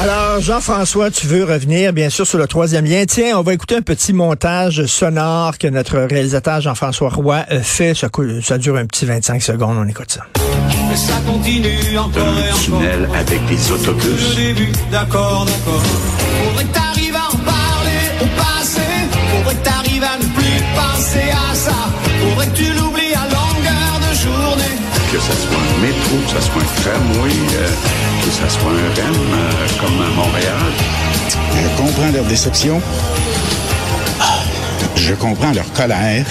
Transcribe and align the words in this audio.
Alors, 0.00 0.40
Jean-François, 0.40 1.10
tu 1.10 1.26
veux 1.26 1.44
revenir, 1.44 1.92
bien 1.92 2.08
sûr, 2.10 2.26
sur 2.26 2.38
le 2.38 2.46
troisième 2.48 2.84
lien. 2.84 3.04
Tiens, 3.06 3.38
on 3.38 3.42
va 3.42 3.52
écouter 3.54 3.76
un 3.76 3.82
petit 3.82 4.12
montage 4.12 4.86
sonore 4.86 5.58
que 5.58 5.68
notre 5.68 5.98
réalisateur 5.98 6.60
Jean-François 6.60 7.10
Roy 7.10 7.36
a 7.48 7.60
fait. 7.60 7.94
Ça, 7.94 8.08
ça 8.42 8.58
dure 8.58 8.76
un 8.76 8.86
petit 8.86 9.04
25 9.06 9.40
secondes. 9.42 9.76
On 9.78 9.86
écoute 9.86 10.10
ça. 10.10 10.22
Mais 10.88 10.96
ça 10.96 11.14
continue 11.26 11.98
encore 11.98 12.22
et 12.38 12.48
Un 12.48 12.52
encore. 12.52 12.64
tunnel 12.64 13.08
avec 13.14 13.46
des 13.46 13.54
Le 13.54 13.74
autobus. 13.74 14.34
début, 14.36 14.72
d'accord, 14.90 15.44
d'accord. 15.46 15.82
Faudrait 15.82 16.64
que 16.64 16.72
t'arrives 16.74 17.14
à 17.16 17.26
en 17.34 17.38
parler 17.38 18.02
au 18.22 18.26
passé. 18.40 18.80
Faudrait 19.36 19.54
que 19.54 19.64
t'arrives 19.64 20.04
à 20.04 20.16
ne 20.18 20.24
plus 20.34 20.62
penser 20.74 21.30
à 21.30 21.54
ça. 21.54 21.72
Faudrait 22.30 22.46
que 22.48 22.56
tu 22.56 22.64
l'oublies 22.72 23.14
à 23.14 23.24
longueur 23.28 24.00
de 24.00 24.16
journée. 24.16 24.76
Que 25.12 25.18
ce 25.18 25.32
soit 25.32 25.58
un 25.58 25.82
métro, 25.82 26.16
que 26.24 26.30
ce 26.30 26.40
soit 26.40 26.62
un 26.62 26.80
tramway, 26.80 27.30
euh, 27.30 27.68
que 28.24 28.30
ce 28.30 28.48
soit 28.48 28.70
un 28.70 28.88
REM, 28.94 29.14
euh, 29.14 29.68
comme 29.78 30.00
à 30.00 30.08
Montréal. 30.16 30.72
Je 31.28 31.76
comprends 31.76 32.10
leur 32.10 32.24
déception. 32.24 32.80
Je 34.96 35.14
comprends 35.14 35.52
leur 35.52 35.70
colère. 35.74 36.24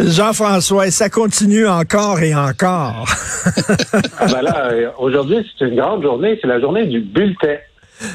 Jean-François, 0.00 0.88
et 0.88 0.90
ça 0.90 1.08
continue 1.10 1.68
encore 1.68 2.20
et 2.20 2.34
encore. 2.34 3.06
Ah 4.18 4.26
ben 4.26 4.42
là, 4.42 4.70
euh, 4.72 4.90
aujourd'hui, 4.98 5.48
c'est 5.56 5.66
une 5.66 5.76
grande 5.76 6.02
journée. 6.02 6.36
C'est 6.40 6.48
la 6.48 6.58
journée 6.58 6.86
du 6.86 7.00
bulletin. 7.00 7.56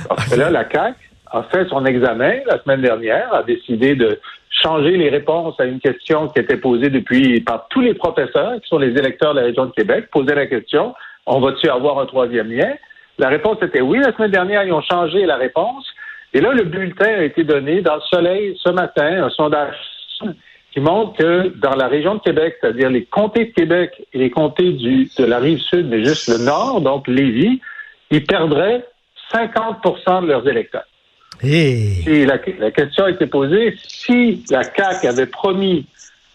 Parce 0.09 0.27
que 0.27 0.36
là, 0.36 0.49
la 0.49 0.69
CAQ 0.69 1.06
a 1.31 1.44
fait 1.44 1.67
son 1.70 1.86
examen 1.86 2.39
la 2.45 2.61
semaine 2.61 2.81
dernière, 2.81 3.33
a 3.33 3.44
décidé 3.44 3.95
de 3.95 4.20
changer 4.50 4.97
les 4.97 5.09
réponses 5.09 5.59
à 5.59 5.66
une 5.66 5.80
question 5.80 6.28
qui 6.30 6.39
était 6.39 6.58
posée 6.58 6.89
depuis 6.89 7.42
par 7.42 7.67
tous 7.70 7.81
les 7.81 7.94
professeurs, 7.94 8.59
qui 8.61 8.67
sont 8.67 8.80
les 8.80 8.97
électeurs 8.97 9.33
de 9.33 9.39
la 9.39 9.45
région 9.45 9.66
de 9.66 9.72
Québec, 9.72 10.09
posaient 10.11 10.36
la 10.36 10.48
question, 10.48 10.95
on 11.25 11.39
va-tu 11.39 11.70
avoir 11.70 12.00
un 12.00 12.05
troisième 12.05 12.52
lien? 12.52 12.73
La 13.17 13.30
réponse 13.30 13.58
était 13.61 13.81
oui. 13.81 14.00
La 14.00 14.14
semaine 14.14 14.31
dernière, 14.31 14.64
ils 14.64 14.73
ont 14.73 14.81
changé 14.81 15.25
la 15.25 15.38
réponse. 15.38 15.86
Et 16.33 16.42
là, 16.42 16.53
le 16.53 16.64
bulletin 16.64 17.08
a 17.08 17.23
été 17.23 17.44
donné 17.44 17.81
dans 17.81 17.95
le 17.95 18.02
soleil 18.02 18.58
ce 18.64 18.70
matin, 18.70 19.25
un 19.25 19.30
sondage 19.30 19.75
qui 20.72 20.80
montre 20.80 21.17
que 21.17 21.48
dans 21.59 21.75
la 21.75 21.88
région 21.88 22.16
de 22.16 22.20
Québec, 22.20 22.58
c'est-à-dire 22.61 22.89
les 22.89 23.05
comtés 23.05 23.45
de 23.45 23.52
Québec 23.52 23.92
et 24.14 24.17
les 24.20 24.30
comtés 24.30 24.73
de 24.73 25.25
la 25.25 25.39
rive 25.39 25.59
sud, 25.59 25.88
mais 25.88 26.03
juste 26.03 26.28
le 26.28 26.45
nord, 26.45 26.81
donc 26.81 27.08
Lévis, 27.08 27.61
ils 28.11 28.25
perdraient 28.25 28.86
50% 29.33 30.22
de 30.22 30.28
leurs 30.28 30.48
électeurs. 30.48 30.86
Et 31.43 32.02
Et 32.07 32.25
la, 32.25 32.38
la 32.59 32.71
question 32.71 33.05
a 33.05 33.11
été 33.11 33.27
posée, 33.27 33.75
si 33.88 34.43
la 34.49 34.63
CAQ 34.63 35.07
avait 35.07 35.25
promis 35.25 35.85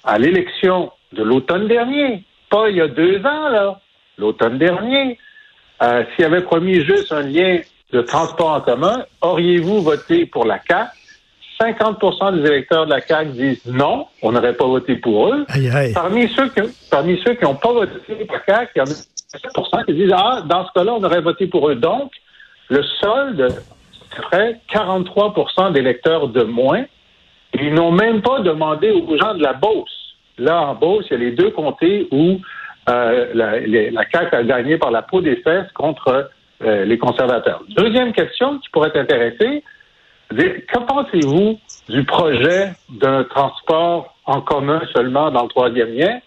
à 0.05 0.19
l'élection 0.19 0.93
de 1.13 1.23
l'automne 1.23 1.69
dernier, 1.69 2.25
pas 2.51 2.71
il 2.71 2.77
y 2.77 2.81
a 2.81 2.89
deux 2.89 3.19
ans, 3.25 3.49
là, 3.49 3.81
l'automne 4.19 4.59
dernier, 4.59 5.19
euh, 5.83 6.05
s'il 6.15 6.25
avait 6.25 6.43
promis 6.43 6.81
juste 6.85 7.13
un 7.13 7.23
lien 7.23 7.61
de 7.93 8.01
transport 8.03 8.53
en 8.53 8.61
commun, 8.61 9.05
auriez-vous 9.21 9.83
voté 9.83 10.27
pour 10.27 10.45
la 10.45 10.61
CAQ? 10.67 10.91
50% 11.61 12.41
des 12.41 12.49
électeurs 12.49 12.87
de 12.87 12.91
la 12.91 13.01
CAQ 13.01 13.31
disent 13.33 13.67
non, 13.67 14.07
on 14.23 14.33
n'aurait 14.33 14.55
pas 14.55 14.67
voté 14.67 14.97
pour 14.97 15.33
eux. 15.33 15.45
aïe, 15.49 15.71
aïe. 15.71 15.93
Parmi 15.93 16.29
ceux 16.35 16.49
qui, 16.49 16.61
parmi 16.91 17.21
ceux 17.25 17.35
qui 17.35 17.45
n'ont 17.45 17.55
pas 17.55 17.73
voté 17.73 17.93
pour 18.27 18.37
la 18.37 18.45
CAQ, 18.45 18.73
il 18.75 18.79
y 18.79 18.83
en 18.83 18.85
a 18.85 18.95
7 19.39 19.87
qui 19.87 19.95
disent 19.95 20.13
ah, 20.15 20.43
dans 20.47 20.67
ce 20.67 20.73
cas-là, 20.73 20.95
on 20.95 21.05
aurait 21.05 21.21
voté 21.21 21.47
pour 21.47 21.69
eux. 21.71 21.75
Donc, 21.75 22.11
le 22.69 22.83
solde 23.01 23.63
serait 24.17 24.61
43 24.73 25.71
d'électeurs 25.73 26.29
de 26.29 26.43
moins. 26.43 26.85
Ils 27.55 27.73
n'ont 27.75 27.93
même 27.93 28.23
pas 28.23 28.41
demandé 28.41 28.91
aux 28.91 29.17
gens 29.19 29.35
de 29.35 29.43
la 29.43 29.53
Beauce. 29.53 30.15
Là, 30.39 30.61
en 30.63 30.75
Beauce, 30.75 31.05
il 31.11 31.13
y 31.13 31.17
a 31.17 31.19
les 31.19 31.33
deux 31.33 31.51
comtés 31.51 32.09
où 32.11 32.39
euh, 32.89 33.27
la, 33.35 33.59
les- 33.61 33.91
la 33.91 34.03
CAQ 34.11 34.35
a 34.37 34.43
gagné 34.43 34.79
par 34.79 34.91
la 34.91 35.03
peau 35.03 35.21
des 35.21 35.37
fesses 35.37 35.71
contre 35.75 36.31
euh, 36.65 36.85
les 36.85 36.99
conservateurs. 36.99 37.63
Deuxième 37.77 38.13
question 38.13 38.59
qui 38.59 38.69
pourrait 38.71 38.91
t'intéresser, 38.93 39.63
que 40.31 40.79
pensez-vous 40.87 41.59
du 41.89 42.05
projet 42.05 42.73
d'un 42.89 43.25
transport 43.25 44.15
en 44.25 44.41
commun 44.41 44.81
seulement 44.95 45.31
dans 45.31 45.43
le 45.43 45.49
troisième 45.49 45.93
lien? 45.95 46.19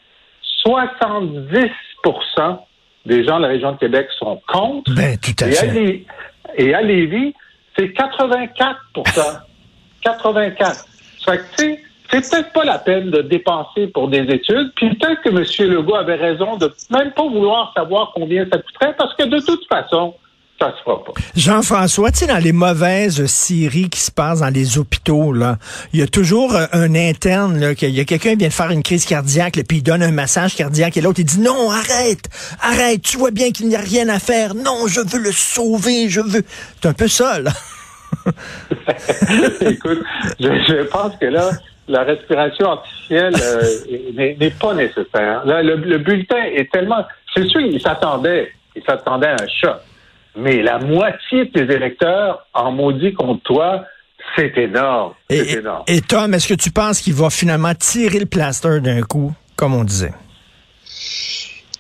70% 0.66 2.59
des 3.06 3.24
gens 3.24 3.38
de 3.38 3.41
la 3.44 3.47
région 3.50 3.72
de 3.74 3.78
Québec 3.78 4.07
sont 4.18 4.41
contre. 4.47 4.94
Ben, 4.95 5.18
tout 5.18 5.44
à 5.44 5.47
Et 5.47 5.57
à, 5.57 5.62
fait. 5.62 5.68
Lé- 5.72 6.06
et 6.57 6.74
à 6.74 6.81
Lévis, 6.81 7.34
c'est 7.75 7.91
84 7.94 8.80
84 10.02 10.86
Fait 11.25 11.38
que, 11.38 11.44
tu 11.58 11.63
sais, 11.63 11.80
c'est 12.12 12.30
peut-être 12.30 12.53
pas 12.53 12.66
la 12.66 12.78
peine 12.78 13.09
de 13.09 13.22
dépenser 13.22 13.88
pour 13.88 14.09
des 14.09 14.22
études. 14.22 14.72
Puis 14.75 14.94
peut-être 14.96 15.22
que 15.22 15.30
M. 15.30 15.72
Legault 15.72 15.96
avait 15.96 16.16
raison 16.16 16.56
de 16.58 16.72
même 16.91 17.12
pas 17.12 17.24
vouloir 17.24 17.74
savoir 17.75 18.12
combien 18.13 18.46
ça 18.52 18.59
coûterait, 18.59 18.96
parce 18.96 19.16
que 19.16 19.24
de 19.24 19.40
toute 19.40 19.68
façon, 19.68 20.13
ça 20.72 20.78
se 20.78 20.84
fera 20.84 21.03
pas. 21.03 21.12
Jean-François, 21.36 22.12
tu 22.12 22.20
sais, 22.20 22.28
dans 22.28 22.38
les 22.38 22.52
mauvaises 22.52 23.26
séries 23.26 23.90
qui 23.90 24.00
se 24.00 24.12
passent 24.12 24.40
dans 24.40 24.53
les 24.53 24.78
hôpitaux, 24.78 25.34
là, 25.34 25.58
il 25.94 26.00
y 26.00 26.03
a 26.03 26.08
toujours 26.08 26.56
euh, 26.56 26.66
un 26.74 26.96
interne, 26.96 27.59
là, 27.59 27.76
qu'il 27.76 27.92
y 27.92 28.00
a 28.00 28.06
quelqu'un 28.06 28.31
qui 28.31 28.38
vient 28.38 28.48
de 28.48 28.53
faire 28.53 28.72
une 28.72 28.84
crise 28.84 29.06
cardiaque, 29.06 29.56
là, 29.56 29.64
puis 29.68 29.78
il 29.78 29.84
donne 29.84 30.04
un 30.04 30.12
massage 30.12 30.56
cardiaque, 30.56 30.98
et 30.98 31.02
l'autre, 31.02 31.20
il 31.20 31.25
dit, 31.25 31.40
non, 31.40 31.70
arrête, 31.70 32.30
arrête, 32.62 33.02
tu 33.02 33.18
vois 33.18 33.31
bien 33.31 33.52
qu'il 33.52 33.68
n'y 33.68 33.75
a 33.75 33.80
rien 33.80 34.09
à 34.09 34.20
faire, 34.20 34.56
non, 34.56 34.88
je 34.88 35.02
veux 35.02 35.22
le 35.22 35.31
sauver, 35.31 36.09
je 36.09 36.22
veux... 36.22 36.44
C'est 36.81 36.90
un 36.90 36.94
peu 36.94 37.08
ça, 37.08 37.40
là. 37.40 37.52
Écoute, 39.62 40.02
je, 40.40 40.48
je 40.48 40.84
pense 40.90 41.16
que 41.18 41.25
là, 41.25 41.52
la 41.88 42.04
respiration 42.04 42.72
artificielle 42.72 43.36
euh, 43.40 43.62
n'est 44.16 44.36
n'est 44.40 44.50
pas 44.50 44.74
nécessaire. 44.74 45.46
Là, 45.46 45.62
le, 45.62 45.75
le 45.75 46.00
bulletin 46.00 46.44
est 46.56 46.72
tellement... 46.72 47.06
C'est 47.36 47.48
sûr, 47.48 47.62
il 47.62 47.80
s'attendait, 47.80 48.52
il 48.75 48.84
s'attendait 48.84 49.28
à 49.28 49.34
un 49.34 49.48
choc. 49.62 49.78
Mais 50.38 50.62
la 50.62 50.79
moitié 50.79 51.46
de 51.46 51.51
tes 51.51 51.73
électeurs 51.73 52.46
en 52.53 52.72
maudit 52.72 53.13
contre 53.13 53.41
toi, 53.44 53.85
c'est 54.35 54.57
énorme. 54.57 55.13
Et, 55.29 55.44
C'est 55.46 55.59
énorme. 55.59 55.84
et 55.88 56.01
Tom, 56.01 56.34
est-ce 56.34 56.47
que 56.47 56.53
tu 56.53 56.72
penses 56.72 57.00
qu'il 57.01 57.13
va 57.13 57.29
finalement 57.29 57.73
tirer 57.75 58.19
le 58.19 58.25
plaster 58.25 58.81
d'un 58.81 59.01
coup, 59.01 59.34
comme 59.56 59.74
on 59.74 59.84
disait? 59.84 60.13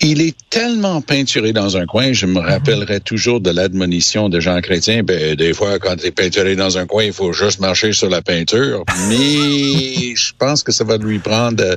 Il 0.07 0.21
est 0.21 0.37
tellement 0.51 1.01
peinturé 1.01 1.51
dans 1.51 1.77
un 1.77 1.87
coin, 1.87 2.13
je 2.13 2.27
me 2.27 2.39
rappellerai 2.39 2.99
toujours 2.99 3.41
de 3.41 3.49
l'admonition 3.49 4.29
de 4.29 4.39
Jean 4.39 4.61
Chrétien. 4.61 5.01
Ben, 5.01 5.33
des 5.33 5.51
fois, 5.51 5.79
quand 5.79 5.95
tu 5.95 6.05
es 6.05 6.11
peinturé 6.11 6.55
dans 6.55 6.77
un 6.77 6.85
coin, 6.85 7.05
il 7.05 7.11
faut 7.11 7.33
juste 7.33 7.59
marcher 7.59 7.91
sur 7.91 8.07
la 8.07 8.21
peinture. 8.21 8.83
Mais 9.09 9.15
je 10.15 10.31
pense 10.37 10.61
que 10.61 10.71
ça 10.71 10.83
va 10.83 10.97
lui 10.97 11.17
prendre, 11.17 11.63
euh, 11.63 11.75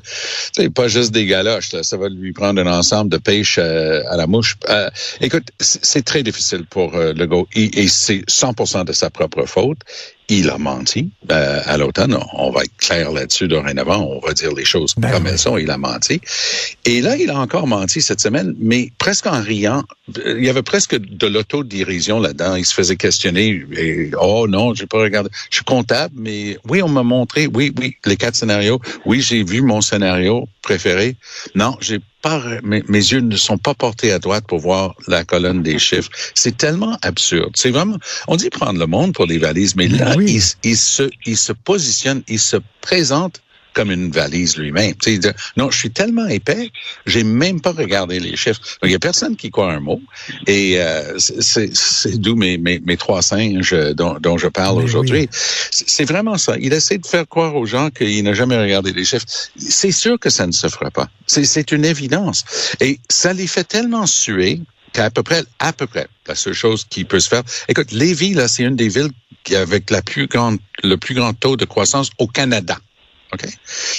tu 0.55 0.63
sais, 0.63 0.69
pas 0.69 0.89
juste 0.89 1.11
des 1.11 1.25
galoches, 1.25 1.73
là, 1.73 1.83
ça 1.83 1.97
va 1.97 2.11
lui 2.11 2.35
prendre 2.35 2.61
un 2.61 2.71
ensemble 2.71 3.11
de 3.11 3.17
pêche 3.17 3.57
euh, 3.59 4.03
à 4.11 4.19
la 4.19 4.27
mouche. 4.27 4.57
Euh, 4.69 4.91
écoute, 5.23 5.49
c'est 5.59 5.79
c'est 5.99 6.05
très 6.05 6.23
difficile 6.23 6.65
pour 6.69 6.95
euh, 6.97 7.15
Legault 7.15 7.49
et, 7.55 7.81
et 7.83 7.89
c'est 7.89 8.21
100% 8.29 8.85
de 8.85 8.93
sa 8.93 9.09
propre 9.09 9.47
faute. 9.47 9.79
Il 10.31 10.51
a 10.51 10.59
menti 10.59 11.11
euh, 11.31 11.61
à 11.65 11.79
l'automne. 11.79 12.19
On 12.35 12.51
va 12.51 12.63
être 12.63 12.77
clair 12.77 13.11
là-dessus 13.13 13.49
dorénavant. 13.49 13.99
On 13.99 14.21
va 14.27 14.35
dire 14.35 14.53
les 14.55 14.65
choses 14.65 14.95
Ben 14.99 15.11
comme 15.11 15.25
oui. 15.25 15.31
elles 15.33 15.39
sont. 15.39 15.57
Il 15.57 15.71
a 15.71 15.79
menti. 15.79 16.21
Et 16.85 17.01
là, 17.01 17.17
il 17.17 17.31
a 17.31 17.39
encore 17.39 17.67
menti 17.67 18.03
cette 18.03 18.21
semaine, 18.21 18.55
mais 18.59 18.91
presque 18.99 19.27
en 19.27 19.41
riant. 19.41 19.85
Il 20.27 20.45
y 20.45 20.51
avait 20.51 20.63
presque 20.63 20.97
de 20.97 21.27
l'autodérision 21.27 22.21
là-dedans. 22.21 22.57
Il 22.57 22.67
se 22.67 22.75
faisait 22.75 22.97
questionner. 22.97 23.65
Et, 23.73 24.11
oh 24.21 24.47
non, 24.49 24.75
j'ai 24.75 24.87
pas 24.87 24.99
regardé. 24.99 25.31
Je 25.51 25.57
suis 25.57 25.65
comptable, 25.65 26.15
mais 26.17 26.59
oui, 26.69 26.83
on 26.83 26.89
m'a 26.89 27.03
montré. 27.03 27.47
Oui, 27.47 27.73
oui, 27.79 27.97
les 28.05 28.17
quatre 28.17 28.37
scénarios. 28.37 28.81
Oui, 29.07 29.23
j'ai 29.23 29.43
vu 29.43 29.63
mon 29.63 29.81
scénario 29.81 30.47
préféré. 30.61 31.17
Non, 31.55 31.77
j'ai 31.81 32.01
pas. 32.23 32.43
Mes, 32.63 32.83
mes 32.89 32.99
yeux 32.99 33.21
ne 33.21 33.37
sont 33.37 33.59
pas 33.59 33.75
portés 33.75 34.13
à 34.13 34.19
droite 34.19 34.45
pour 34.47 34.59
voir 34.59 34.95
la 35.07 35.25
colonne 35.25 35.63
des 35.63 35.79
chiffres. 35.79 36.11
C'est 36.35 36.57
tellement 36.57 36.99
absurde. 37.03 37.53
C'est 37.55 37.71
vraiment. 37.71 37.97
On 38.27 38.37
dit 38.37 38.51
prendre 38.51 38.79
le 38.79 38.87
monde 38.87 39.13
pour 39.15 39.27
les 39.27 39.39
valises, 39.39 39.77
mais 39.77 39.89
là, 39.89 40.15
Oui. 40.17 40.41
il, 40.65 40.71
il 40.71 40.77
se, 40.77 41.09
il 41.27 41.37
se 41.37 41.53
positionne, 41.53 42.23
il 42.29 42.39
se 42.41 42.57
présente 42.81 43.41
comme 43.79 43.93
une 43.93 44.11
valise 44.11 44.57
lui-même. 44.57 44.93
Non, 45.57 45.71
je 45.71 45.79
suis 45.79 45.93
tellement 45.93 46.27
épais, 46.27 46.73
j'ai 47.07 47.23
même 47.23 47.61
pas 47.61 47.71
regardé 47.71 48.19
les 48.19 48.37
chiffres. 48.37 48.61
Il 48.83 48.91
y 48.91 48.95
a 48.97 48.99
personne 48.99 49.37
qui 49.37 49.53
croit 49.53 49.73
un 49.73 49.79
mot. 49.79 50.01
Et 50.49 50.81
euh, 50.81 51.17
c'est- 51.19 52.19
d'où 52.19 52.35
mes, 52.35 52.59
mes, 52.59 52.81
mes 52.81 52.97
trois 52.97 53.23
singes 53.23 53.73
dont, 53.95 54.17
dont 54.19 54.37
je 54.37 54.49
parle 54.49 54.79
Mais 54.79 54.85
aujourd'hui. 54.85 55.29
C'est 55.71 55.89
c'est 55.89 56.05
vraiment 56.05 56.39
ça. 56.39 56.57
Il 56.61 56.73
essaie 56.73 56.99
de 56.99 57.07
faire 57.07 57.29
croire 57.29 57.55
aux 57.55 57.67
gens 57.67 57.91
qu'il 57.91 58.25
n'a 58.25 58.35
jamais 58.35 58.59
regardé 58.59 58.93
les 58.93 59.05
chiffres. 59.05 59.27
C'est 59.57 59.93
sûr 59.93 60.19
que 60.19 60.29
ça 60.29 60.45
ne 60.49 60.53
se 60.53 60.67
fera 60.69 60.91
pas. 60.91 61.09
C'est 61.27 61.71
une 61.71 61.85
évidence. 61.85 62.45
Et 62.81 62.99
ça 63.09 63.33
les 63.33 63.47
fait 63.47 63.63
tellement 63.65 64.07
suer 64.07 64.61
qu'à 64.93 65.09
peu 65.11 65.23
près, 65.23 65.45
à 65.61 65.73
peu 65.73 65.87
près, 65.87 66.09
la 66.27 66.35
seule 66.35 66.55
chose 66.55 66.85
qui 66.91 67.05
peut 67.05 67.21
se 67.21 67.29
faire. 67.29 67.43
Écoute, 67.69 67.93
Lévis, 67.93 68.35
là, 68.35 68.49
c'est 68.49 68.65
une 68.65 68.75
des 68.75 68.89
villes 68.89 69.11
avec 69.55 69.91
la 69.91 70.03
plus 70.03 70.27
grande, 70.27 70.59
le 70.83 70.97
plus 70.97 71.15
grand 71.15 71.33
taux 71.33 71.57
de 71.57 71.65
croissance 71.65 72.11
au 72.19 72.27
Canada. 72.27 72.77
OK? 73.33 73.47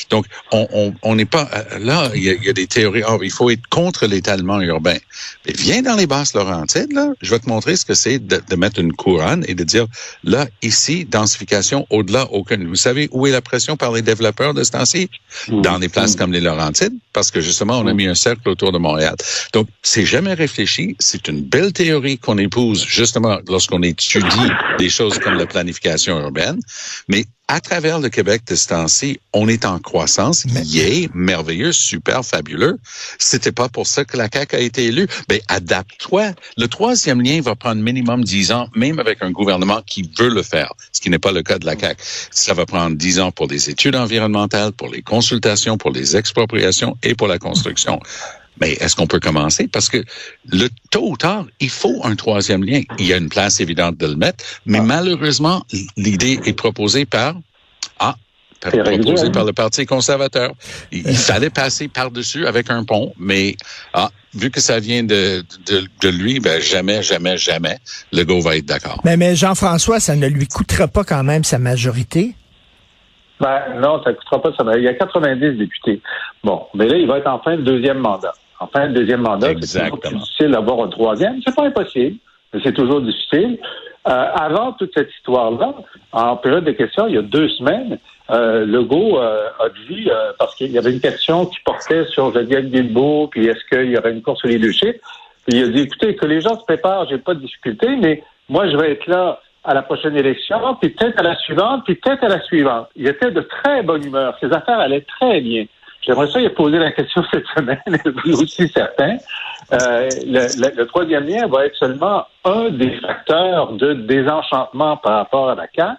Donc, 0.09 0.25
on 0.51 1.15
n'est 1.15 1.25
pas... 1.25 1.49
Euh, 1.53 1.79
là, 1.79 2.09
il 2.15 2.23
y, 2.23 2.49
a, 2.49 2.53
des 2.53 2.67
théories. 2.67 3.03
Oh, 3.07 3.19
il 3.21 3.31
faut 3.31 3.49
être 3.49 3.67
contre 3.69 4.07
l'étalement 4.07 4.59
urbain. 4.61 4.97
Mais 5.45 5.53
viens 5.53 5.81
dans 5.81 5.95
les 5.95 6.07
basses 6.07 6.33
Laurentides, 6.33 6.93
là. 6.93 7.13
Je 7.21 7.29
vais 7.29 7.39
te 7.39 7.47
montrer 7.47 7.75
ce 7.75 7.85
que 7.85 7.93
c'est 7.93 8.19
de, 8.19 8.41
de, 8.47 8.55
mettre 8.55 8.79
une 8.79 8.93
couronne 8.93 9.45
et 9.47 9.53
de 9.53 9.63
dire, 9.63 9.85
là, 10.23 10.47
ici, 10.61 11.05
densification 11.05 11.85
au-delà, 11.89 12.25
aucune. 12.31 12.67
Vous 12.67 12.75
savez 12.75 13.07
où 13.11 13.27
est 13.27 13.31
la 13.31 13.41
pression 13.41 13.77
par 13.77 13.91
les 13.91 14.01
développeurs 14.01 14.53
de 14.53 14.63
ce 14.63 14.71
temps-ci? 14.71 15.09
Mmh. 15.47 15.61
Dans 15.61 15.79
des 15.79 15.89
places 15.89 16.09
Mmh. 16.09 16.17
comme 16.17 16.31
les 16.31 16.41
Laurentides, 16.41 16.95
parce 17.13 17.29
que 17.29 17.41
justement, 17.41 17.79
on 17.79 17.87
a 17.87 17.93
Mmh. 17.93 17.97
mis 17.97 18.07
un 18.07 18.15
cercle 18.15 18.49
autour 18.49 18.71
de 18.71 18.77
Montréal. 18.77 19.15
Donc, 19.53 19.67
c'est 19.83 20.05
jamais 20.05 20.33
réfléchi. 20.33 20.95
C'est 20.99 21.27
une 21.27 21.41
belle 21.41 21.73
théorie 21.73 22.17
qu'on 22.17 22.37
épouse, 22.37 22.85
justement, 22.87 23.39
lorsqu'on 23.47 23.83
étudie 23.83 24.51
des 24.77 24.89
choses 24.89 25.19
comme 25.19 25.35
la 25.37 25.45
planification 25.45 26.19
urbaine. 26.19 26.59
Mais 27.07 27.25
à 27.49 27.59
travers 27.59 27.99
le 27.99 28.09
Québec 28.09 28.43
de 28.47 28.53
ce 28.53 28.67
temps-ci, 28.67 29.19
on 29.33 29.47
est 29.47 29.65
en 29.65 29.79
croissance. 29.79 30.45
Yay, 30.45 31.09
merveilleux, 31.15 31.71
super, 31.71 32.23
fabuleux. 32.23 32.77
C'était 33.17 33.51
pas 33.51 33.67
pour 33.69 33.87
ça 33.87 34.05
que 34.05 34.17
la 34.17 34.29
CAQ 34.31 34.55
a 34.55 34.59
été 34.59 34.85
élue. 34.85 35.07
Ben, 35.27 35.39
adapte-toi. 35.47 36.33
Le 36.57 36.67
troisième 36.67 37.21
lien 37.21 37.41
va 37.41 37.55
prendre 37.55 37.81
minimum 37.81 38.23
dix 38.23 38.51
ans, 38.51 38.67
même 38.75 38.99
avec 38.99 39.23
un 39.23 39.31
gouvernement 39.31 39.81
qui 39.83 40.09
veut 40.19 40.29
le 40.29 40.43
faire, 40.43 40.71
ce 40.91 41.01
qui 41.01 41.09
n'est 41.09 41.17
pas 41.17 41.31
le 41.31 41.41
cas 41.41 41.57
de 41.57 41.65
la 41.65 41.77
CAQ. 41.77 41.99
Ça 42.29 42.53
va 42.53 42.67
prendre 42.67 42.95
dix 42.95 43.19
ans 43.19 43.31
pour 43.31 43.47
les 43.47 43.71
études 43.71 43.95
environnementales, 43.95 44.71
pour 44.71 44.89
les 44.89 45.01
consultations, 45.01 45.79
pour 45.79 45.89
les 45.89 46.15
expropriations 46.15 46.97
et 47.01 47.15
pour 47.15 47.27
la 47.27 47.39
construction. 47.39 47.99
Mais 48.59 48.73
est-ce 48.73 48.95
qu'on 48.95 49.07
peut 49.07 49.19
commencer? 49.19 49.67
Parce 49.67 49.89
que 49.89 50.03
le 50.51 50.67
tôt 50.91 51.11
ou 51.11 51.17
tard, 51.17 51.45
il 51.59 51.69
faut 51.69 52.01
un 52.03 52.15
troisième 52.15 52.63
lien. 52.63 52.81
Il 52.97 53.07
y 53.07 53.13
a 53.13 53.17
une 53.17 53.29
place 53.29 53.59
évidente 53.59 53.97
de 53.97 54.07
le 54.07 54.15
mettre, 54.15 54.43
mais 54.65 54.81
malheureusement, 54.81 55.63
l'idée 55.97 56.39
est 56.45 56.53
proposée 56.53 57.05
par 57.05 57.35
ah, 57.99 58.15
proposée 58.59 59.27
hein? 59.27 59.31
par 59.31 59.45
le 59.45 59.53
Parti 59.53 59.85
conservateur. 59.85 60.51
Il, 60.91 61.07
il 61.07 61.15
fallait 61.15 61.49
passer 61.49 61.87
par-dessus 61.87 62.45
avec 62.45 62.69
un 62.69 62.83
pont, 62.83 63.13
mais 63.17 63.55
ah, 63.93 64.09
vu 64.33 64.51
que 64.51 64.59
ça 64.59 64.79
vient 64.79 65.03
de, 65.03 65.43
de, 65.67 65.83
de 66.01 66.09
lui, 66.09 66.39
ben 66.39 66.61
jamais, 66.61 67.01
jamais, 67.01 67.37
jamais, 67.37 67.77
le 68.11 68.23
go 68.23 68.39
va 68.41 68.57
être 68.57 68.65
d'accord. 68.65 68.99
Mais, 69.03 69.17
mais 69.17 69.35
Jean-François, 69.35 69.99
ça 69.99 70.15
ne 70.15 70.27
lui 70.27 70.47
coûtera 70.47 70.87
pas 70.87 71.03
quand 71.03 71.23
même 71.23 71.43
sa 71.43 71.59
majorité? 71.59 72.35
Ben, 73.39 73.79
non, 73.79 74.03
ça 74.03 74.11
ne 74.11 74.15
coûtera 74.15 74.41
pas 74.41 74.51
ça. 74.57 74.77
Il 74.77 74.83
y 74.83 74.87
a 74.87 74.93
90 74.93 75.57
députés. 75.57 76.01
Bon, 76.43 76.65
mais 76.73 76.87
là, 76.87 76.97
il 76.97 77.07
va 77.07 77.19
être 77.19 77.27
en 77.27 77.39
fin 77.39 77.55
de 77.55 77.61
deuxième 77.61 77.99
mandat. 77.99 78.33
En 78.59 78.67
fin 78.67 78.87
de 78.87 78.93
deuxième 78.93 79.21
mandat, 79.21 79.47
c'est 79.47 79.53
toujours 79.55 79.81
Exactement. 79.81 79.99
plus 79.99 80.19
difficile 80.19 80.51
d'avoir 80.51 80.85
un 80.85 80.89
troisième. 80.89 81.39
C'est 81.45 81.55
pas 81.55 81.65
impossible, 81.65 82.17
mais 82.53 82.59
c'est 82.63 82.73
toujours 82.73 83.01
difficile. 83.01 83.57
Euh, 84.07 84.25
avant 84.33 84.73
toute 84.73 84.91
cette 84.93 85.11
histoire-là, 85.11 85.73
en 86.13 86.37
période 86.37 86.63
de 86.63 86.71
questions, 86.71 87.07
il 87.07 87.15
y 87.15 87.17
a 87.17 87.21
deux 87.21 87.49
semaines, 87.49 87.97
euh, 88.31 88.65
Legault 88.65 89.19
euh, 89.19 89.47
a 89.59 89.69
dit, 89.89 90.09
parce 90.37 90.55
qu'il 90.55 90.71
y 90.71 90.77
avait 90.77 90.91
une 90.91 91.01
question 91.01 91.45
qui 91.45 91.59
portait 91.65 92.05
sur 92.05 92.33
Geneviève 92.33 92.69
Guilbeault, 92.69 93.27
puis 93.27 93.47
est-ce 93.47 93.63
qu'il 93.69 93.91
y 93.91 93.97
aurait 93.97 94.11
une 94.11 94.21
course 94.21 94.43
au 94.45 94.47
leadership, 94.47 95.01
puis 95.47 95.59
il 95.59 95.63
a 95.63 95.67
dit, 95.67 95.81
écoutez, 95.81 96.15
que 96.15 96.25
les 96.25 96.41
gens 96.41 96.57
se 96.59 96.65
préparent, 96.65 97.07
j'ai 97.09 97.17
pas 97.17 97.33
de 97.33 97.39
difficulté, 97.39 97.87
mais 97.97 98.23
moi, 98.47 98.69
je 98.69 98.77
vais 98.77 98.91
être 98.91 99.07
là 99.07 99.39
à 99.63 99.73
la 99.73 99.81
prochaine 99.81 100.15
élection, 100.15 100.75
puis 100.79 100.89
peut-être 100.89 101.19
à 101.19 101.23
la 101.23 101.35
suivante, 101.35 101.83
puis 101.85 101.95
peut-être 101.95 102.23
à 102.23 102.29
la 102.29 102.41
suivante. 102.41 102.87
Il 102.95 103.07
était 103.07 103.31
de 103.31 103.41
très 103.41 103.83
bonne 103.83 104.05
humeur. 104.05 104.37
Ses 104.39 104.51
affaires 104.51 104.79
allaient 104.79 105.05
très 105.19 105.41
bien. 105.41 105.65
J'aimerais 106.01 106.27
ça, 106.27 106.39
a 106.39 106.49
posé 106.49 106.77
la 106.77 106.91
question 106.91 107.23
cette 107.31 107.45
semaine, 107.55 107.81
lui 108.25 108.33
aussi 108.33 108.67
certain. 108.69 109.17
Euh, 109.73 110.09
le, 110.25 110.47
le- 110.61 110.75
le 110.75 110.85
troisième 110.87 111.25
lien 111.27 111.45
va 111.47 111.65
être 111.65 111.75
seulement 111.75 112.25
un 112.45 112.69
des 112.69 112.91
facteurs 112.99 113.73
de 113.73 113.93
désenchantement 113.93 114.97
par 114.97 115.17
rapport 115.17 115.49
à 115.49 115.55
la 115.55 115.67
CAQ 115.75 115.97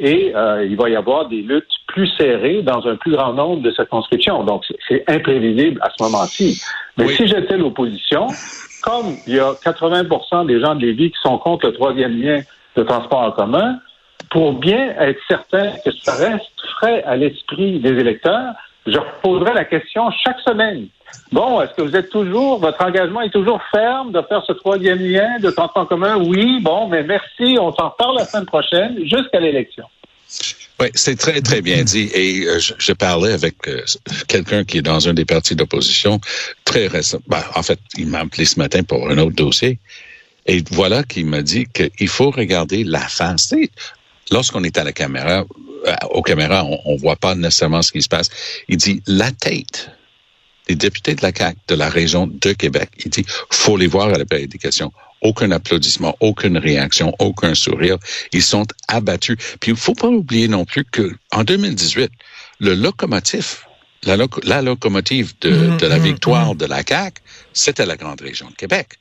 et 0.00 0.32
euh, 0.34 0.66
il 0.68 0.76
va 0.76 0.88
y 0.88 0.96
avoir 0.96 1.28
des 1.28 1.42
luttes 1.42 1.68
plus 1.86 2.08
serrées 2.18 2.62
dans 2.62 2.84
un 2.88 2.96
plus 2.96 3.12
grand 3.12 3.32
nombre 3.32 3.62
de 3.62 3.70
circonscriptions. 3.70 4.42
Donc, 4.42 4.64
c'est- 4.66 4.78
c'est 4.88 5.04
imprévisible 5.08 5.80
à 5.82 5.90
ce 5.96 6.02
moment-ci. 6.02 6.60
Mais 6.96 7.04
Oui. 7.04 7.14
si 7.14 7.28
j'étais 7.28 7.56
l'opposition, 7.56 8.26
comme 8.82 9.16
il 9.28 9.34
y 9.36 9.38
a 9.40 9.52
80% 9.62 10.44
des 10.46 10.58
gens 10.60 10.74
de 10.74 10.80
Lévis 10.86 11.10
qui 11.12 11.18
sont 11.22 11.38
contre 11.38 11.66
le 11.66 11.72
troisième 11.74 12.20
lien 12.20 12.40
de 12.76 12.82
transport 12.82 13.20
en 13.20 13.30
commun, 13.30 13.78
pour 14.30 14.54
bien 14.54 14.94
être 14.98 15.20
certain 15.28 15.70
que 15.84 15.92
ça 16.02 16.14
reste 16.16 16.50
frais 16.78 17.04
à 17.04 17.14
l'esprit 17.14 17.78
des 17.78 17.90
électeurs, 17.90 18.54
je 18.86 18.98
poserai 19.22 19.54
la 19.54 19.64
question 19.64 20.10
chaque 20.24 20.40
semaine. 20.40 20.88
Bon, 21.32 21.60
est-ce 21.60 21.72
que 21.74 21.82
vous 21.82 21.96
êtes 21.96 22.10
toujours, 22.10 22.58
votre 22.58 22.82
engagement 22.84 23.22
est 23.22 23.30
toujours 23.30 23.60
ferme 23.70 24.12
de 24.12 24.20
faire 24.22 24.42
ce 24.46 24.52
troisième 24.52 24.98
lien 24.98 25.38
de 25.40 25.50
transport 25.50 25.82
en 25.82 25.86
commun? 25.86 26.16
Oui, 26.16 26.60
bon, 26.60 26.88
mais 26.88 27.02
merci, 27.02 27.56
on 27.60 27.72
s'en 27.72 27.90
reparle 27.90 28.16
la 28.18 28.24
semaine 28.24 28.46
prochaine 28.46 28.98
jusqu'à 29.04 29.40
l'élection. 29.40 29.84
Oui, 30.80 30.88
c'est 30.94 31.16
très, 31.16 31.40
très 31.40 31.62
bien 31.62 31.84
dit. 31.84 32.10
Et 32.14 32.46
euh, 32.46 32.58
je, 32.58 32.74
je 32.78 32.92
parlais 32.92 33.32
avec 33.32 33.68
euh, 33.68 33.80
quelqu'un 34.26 34.64
qui 34.64 34.78
est 34.78 34.82
dans 34.82 35.08
un 35.08 35.14
des 35.14 35.24
partis 35.24 35.54
d'opposition 35.54 36.20
très 36.64 36.88
récent. 36.88 37.20
Ben, 37.28 37.42
en 37.54 37.62
fait, 37.62 37.78
il 37.96 38.08
m'a 38.08 38.20
appelé 38.20 38.44
ce 38.44 38.58
matin 38.58 38.82
pour 38.82 39.08
un 39.08 39.16
autre 39.18 39.36
dossier. 39.36 39.78
Et 40.46 40.62
voilà 40.72 41.04
qu'il 41.04 41.26
m'a 41.26 41.42
dit 41.42 41.66
qu'il 41.72 42.08
faut 42.08 42.30
regarder 42.30 42.84
la 42.84 43.00
face. 43.00 43.54
Lorsqu'on 44.30 44.64
est 44.64 44.78
à 44.78 44.84
la 44.84 44.92
caméra, 44.92 45.44
euh, 45.86 45.94
aux 46.10 46.22
caméras, 46.22 46.64
on, 46.64 46.78
on 46.86 46.96
voit 46.96 47.16
pas 47.16 47.34
nécessairement 47.34 47.82
ce 47.82 47.92
qui 47.92 48.02
se 48.02 48.08
passe. 48.08 48.30
Il 48.68 48.76
dit 48.76 49.02
la 49.06 49.30
tête 49.32 49.90
des 50.66 50.76
députés 50.76 51.14
de 51.14 51.22
la 51.22 51.30
CAQ 51.34 51.58
de 51.68 51.74
la 51.74 51.90
région 51.90 52.26
de 52.26 52.52
Québec. 52.54 52.88
Il 53.04 53.10
dit 53.10 53.24
faut 53.50 53.76
les 53.76 53.86
voir 53.86 54.08
à 54.08 54.18
la 54.18 54.24
période 54.24 54.48
des 54.48 54.58
questions. 54.58 54.92
Aucun 55.20 55.50
applaudissement, 55.52 56.16
aucune 56.20 56.56
réaction, 56.58 57.14
aucun 57.18 57.54
sourire. 57.54 57.96
Ils 58.32 58.42
sont 58.42 58.66
abattus. 58.88 59.36
Puis 59.60 59.72
il 59.72 59.76
faut 59.76 59.94
pas 59.94 60.08
oublier 60.08 60.48
non 60.48 60.64
plus 60.64 60.84
que 60.84 61.14
en 61.32 61.44
2018, 61.44 62.10
le 62.60 62.74
locomotif, 62.74 63.66
la, 64.04 64.16
loco- 64.16 64.40
la 64.44 64.62
locomotive 64.62 65.32
de, 65.42 65.50
Mhm, 65.50 65.76
de 65.78 65.86
la 65.86 65.98
mhm, 65.98 66.04
victoire 66.04 66.54
de 66.54 66.66
la 66.66 66.82
CAQ, 66.86 67.20
c'était 67.52 67.86
la 67.86 67.96
grande 67.96 68.20
région 68.22 68.48
de 68.48 68.54
Québec. 68.54 68.98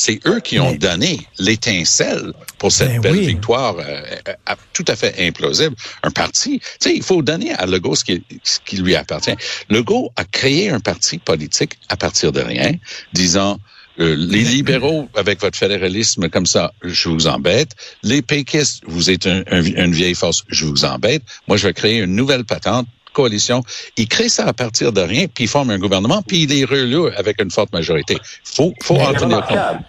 C'est 0.00 0.20
eux 0.26 0.38
qui 0.40 0.60
ont 0.60 0.74
donné 0.76 1.26
l'étincelle 1.40 2.32
pour 2.58 2.70
cette 2.70 2.88
Ben 2.92 3.00
belle 3.00 3.12
oui. 3.16 3.26
victoire 3.26 3.76
euh, 3.78 4.00
euh, 4.28 4.54
tout 4.72 4.84
à 4.86 4.94
fait 4.94 5.14
implausible. 5.26 5.74
Un 6.04 6.10
parti, 6.10 6.60
tu 6.60 6.66
sais, 6.78 6.94
il 6.94 7.02
faut 7.02 7.20
donner 7.22 7.52
à 7.54 7.66
Legault 7.66 7.96
ce 7.96 8.04
qui, 8.04 8.22
ce 8.44 8.58
qui 8.64 8.76
lui 8.76 8.94
appartient. 8.94 9.34
Legault 9.70 10.12
a 10.16 10.24
créé 10.24 10.70
un 10.70 10.80
parti 10.80 11.18
politique 11.18 11.72
à 11.88 11.96
partir 11.96 12.30
de 12.30 12.40
rien, 12.40 12.72
disant 13.12 13.58
euh, 14.00 14.14
les 14.16 14.44
libéraux, 14.44 15.08
avec 15.16 15.40
votre 15.40 15.58
fédéralisme 15.58 16.28
comme 16.28 16.46
ça, 16.46 16.72
je 16.84 17.08
vous 17.08 17.26
embête. 17.26 17.72
Les 18.04 18.22
péquistes, 18.22 18.82
vous 18.86 19.10
êtes 19.10 19.26
un- 19.26 19.42
un- 19.50 19.64
une 19.64 19.92
vieille 19.92 20.14
force, 20.14 20.44
je 20.48 20.64
vous 20.66 20.84
embête. 20.84 21.22
Moi, 21.48 21.56
je 21.56 21.66
vais 21.66 21.74
créer 21.74 21.98
une 21.98 22.14
nouvelle 22.14 22.44
patente 22.44 22.86
coalition. 23.12 23.62
Il 23.96 24.08
crée 24.08 24.28
ça 24.28 24.46
à 24.46 24.52
partir 24.52 24.92
de 24.92 25.00
rien, 25.00 25.26
puis 25.32 25.44
il 25.44 25.48
forme 25.48 25.70
un 25.70 25.78
gouvernement, 25.78 26.22
puis 26.26 26.42
il 26.42 26.52
est 26.52 26.64
relou 26.64 27.08
avec 27.16 27.40
une 27.42 27.50
forte 27.50 27.72
majorité. 27.72 28.16
Faut, 28.44 28.72
faut 28.82 28.96
en 28.96 29.12
C'est 29.12 29.18
tenir 29.20 29.40
compte. 29.40 29.48
remarquable. 29.50 29.84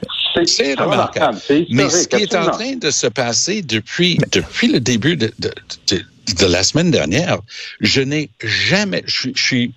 C'est 0.45 0.73
remarquable. 0.80 1.38
Mais 1.69 1.90
ce 1.90 2.07
qui 2.07 2.23
est 2.23 2.35
en 2.35 2.49
train 2.52 2.76
de 2.76 2.92
se 2.92 3.07
passer 3.07 3.61
depuis, 3.61 4.18
depuis 4.31 4.68
le 4.68 4.80
début 4.80 5.18
de, 5.18 5.31
de, 5.40 5.52
de, 5.88 6.02
de 6.40 6.45
la 6.45 6.64
semaine 6.64 6.92
dernière, 6.92 7.40
je 7.81 8.02
n'ai 8.02 8.30
jamais, 8.44 9.04
je, 9.07 9.19
suis- 9.19 9.33
je 9.35 9.44
suis 9.44 9.73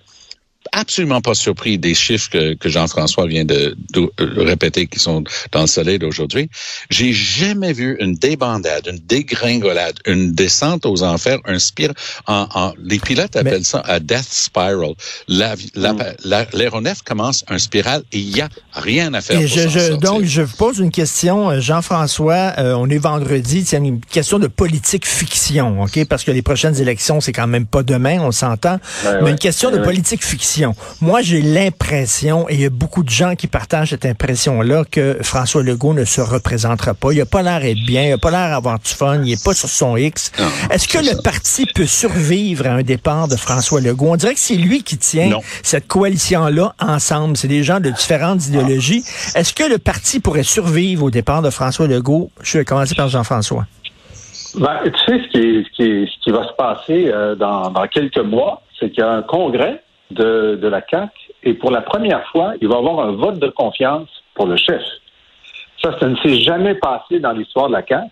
absolument 0.72 1.20
pas 1.20 1.34
surpris 1.34 1.78
des 1.78 1.94
chiffres 1.94 2.30
que, 2.30 2.54
que 2.54 2.68
Jean-François 2.68 3.26
vient 3.26 3.44
de, 3.44 3.76
de 3.92 4.10
répéter 4.40 4.86
qui 4.86 4.98
sont 4.98 5.22
dans 5.52 5.60
le 5.62 5.66
soleil 5.66 5.98
d'aujourd'hui. 5.98 6.48
J'ai 6.90 7.12
jamais 7.12 7.72
vu 7.72 7.96
une 8.00 8.14
débandade, 8.14 8.86
une 8.90 8.98
dégringolade, 8.98 9.98
une 10.06 10.32
descente 10.32 10.86
aux 10.86 11.02
enfers, 11.02 11.38
un 11.44 11.58
spire. 11.58 11.92
En, 12.26 12.46
en- 12.54 12.72
les 12.82 12.98
pilotes 12.98 13.36
appellent 13.36 13.64
ça 13.64 13.82
un 13.86 14.00
death 14.00 14.26
spiral. 14.30 14.94
La- 15.28 15.54
la- 15.74 15.94
la- 16.24 16.46
L'aéronef 16.52 17.02
commence 17.02 17.44
un 17.48 17.58
spirale 17.58 18.02
et 18.12 18.18
il 18.18 18.36
y 18.36 18.40
a 18.40 18.48
rien 18.72 19.12
à 19.14 19.20
faire 19.20 19.38
pour 19.38 19.46
je, 19.46 19.68
je- 19.68 19.92
donc, 19.96 20.24
je 20.24 20.42
vous 20.42 20.56
pose 20.56 20.78
une 20.78 20.90
question, 20.90 21.50
euh, 21.50 21.60
Jean-François. 21.60 22.54
euh, 22.58 22.74
on 22.74 22.88
est 22.88 22.98
vendredi, 22.98 23.64
c'est 23.66 23.76
une 23.76 24.00
question 24.00 24.38
de 24.38 24.46
politique 24.46 25.06
fiction, 25.06 25.82
OK? 25.82 26.04
Parce 26.06 26.24
que 26.24 26.30
les 26.30 26.42
prochaines 26.42 26.80
élections, 26.80 27.20
c'est 27.20 27.32
quand 27.32 27.46
même 27.46 27.66
pas 27.66 27.82
demain, 27.82 28.18
on 28.20 28.32
s'entend. 28.32 28.78
Ben 29.04 29.16
mais 29.18 29.22
ouais. 29.24 29.30
une 29.32 29.38
question 29.38 29.70
Ben 29.70 29.76
de 29.76 29.80
ouais. 29.80 29.86
politique 29.86 30.24
fiction. 30.24 30.61
Moi, 31.00 31.22
j'ai 31.22 31.42
l'impression, 31.42 32.48
et 32.48 32.54
il 32.54 32.60
y 32.60 32.64
a 32.64 32.70
beaucoup 32.70 33.02
de 33.02 33.08
gens 33.10 33.34
qui 33.34 33.46
partagent 33.46 33.90
cette 33.90 34.06
impression-là, 34.06 34.84
que 34.90 35.18
François 35.22 35.62
Legault 35.62 35.94
ne 35.94 36.04
se 36.04 36.20
représentera 36.20 36.94
pas. 36.94 37.12
Il 37.12 37.20
a 37.20 37.26
pas 37.26 37.42
l'air 37.42 37.60
d'être 37.60 37.84
bien, 37.86 38.04
il 38.04 38.12
a 38.12 38.18
pas 38.18 38.30
l'air 38.30 38.50
d'avoir 38.50 38.78
du 38.78 38.90
fun, 38.90 39.22
il 39.24 39.32
est 39.32 39.44
pas 39.44 39.54
sur 39.54 39.68
son 39.68 39.96
X. 39.96 40.32
Est-ce 40.70 40.88
que 40.88 40.98
le 40.98 41.04
ça. 41.04 41.22
parti 41.22 41.66
peut 41.74 41.86
survivre 41.86 42.66
à 42.66 42.70
un 42.70 42.82
départ 42.82 43.28
de 43.28 43.36
François 43.36 43.80
Legault? 43.80 44.12
On 44.12 44.16
dirait 44.16 44.34
que 44.34 44.40
c'est 44.40 44.54
lui 44.56 44.82
qui 44.82 44.98
tient 44.98 45.28
Non. 45.28 45.40
cette 45.62 45.88
coalition-là 45.88 46.74
ensemble. 46.80 47.36
C'est 47.36 47.48
des 47.48 47.62
gens 47.62 47.80
de 47.80 47.90
différentes 47.90 48.46
idéologies. 48.46 49.04
Est-ce 49.34 49.52
que 49.52 49.64
le 49.64 49.78
parti 49.78 50.20
pourrait 50.20 50.42
survivre 50.42 51.04
au 51.04 51.10
départ 51.10 51.42
de 51.42 51.50
François 51.50 51.86
Legault? 51.86 52.30
Je 52.42 52.58
vais 52.58 52.64
commencer 52.64 52.94
par 52.94 53.08
Jean-François. 53.08 53.66
Ben, 54.54 54.80
tu 54.84 54.90
sais, 54.90 55.18
ce 55.24 55.28
qui, 55.30 55.64
ce 55.64 55.76
qui, 55.76 56.12
ce 56.12 56.24
qui 56.24 56.30
va 56.30 56.46
se 56.46 56.52
passer 56.58 57.06
euh, 57.08 57.34
dans, 57.34 57.70
dans 57.70 57.86
quelques 57.88 58.18
mois, 58.18 58.62
c'est 58.78 58.90
qu'il 58.90 58.98
y 59.00 59.06
a 59.06 59.10
un 59.10 59.22
congrès 59.22 59.82
de, 60.12 60.58
de 60.60 60.68
la 60.68 60.82
CAQ 60.88 61.10
et 61.44 61.54
pour 61.54 61.70
la 61.70 61.82
première 61.82 62.26
fois, 62.28 62.54
il 62.60 62.68
va 62.68 62.76
avoir 62.78 63.00
un 63.00 63.12
vote 63.12 63.38
de 63.38 63.48
confiance 63.48 64.08
pour 64.34 64.46
le 64.46 64.56
chef. 64.56 64.82
Ça, 65.82 65.98
ça 65.98 66.06
ne 66.06 66.16
s'est 66.16 66.40
jamais 66.40 66.74
passé 66.76 67.18
dans 67.18 67.32
l'histoire 67.32 67.68
de 67.68 67.72
la 67.72 67.84
CAQ. 67.86 68.10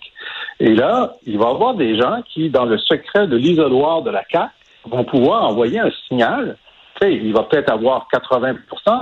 Et 0.59 0.75
là, 0.75 1.14
il 1.26 1.38
va 1.38 1.47
y 1.47 1.50
avoir 1.50 1.75
des 1.75 1.97
gens 1.97 2.21
qui, 2.33 2.50
dans 2.50 2.64
le 2.64 2.78
secret 2.78 3.26
de 3.28 3.37
l'isoloir 3.37 4.02
de 4.02 4.11
la 4.11 4.25
CAQ, 4.30 4.50
vont 4.87 5.04
pouvoir 5.04 5.45
envoyer 5.45 5.78
un 5.78 5.90
signal. 6.09 6.57
Tu 7.00 7.07
sais, 7.07 7.14
il 7.14 7.33
va 7.33 7.45
peut-être 7.45 7.71
avoir 7.71 8.09
80 8.11 8.54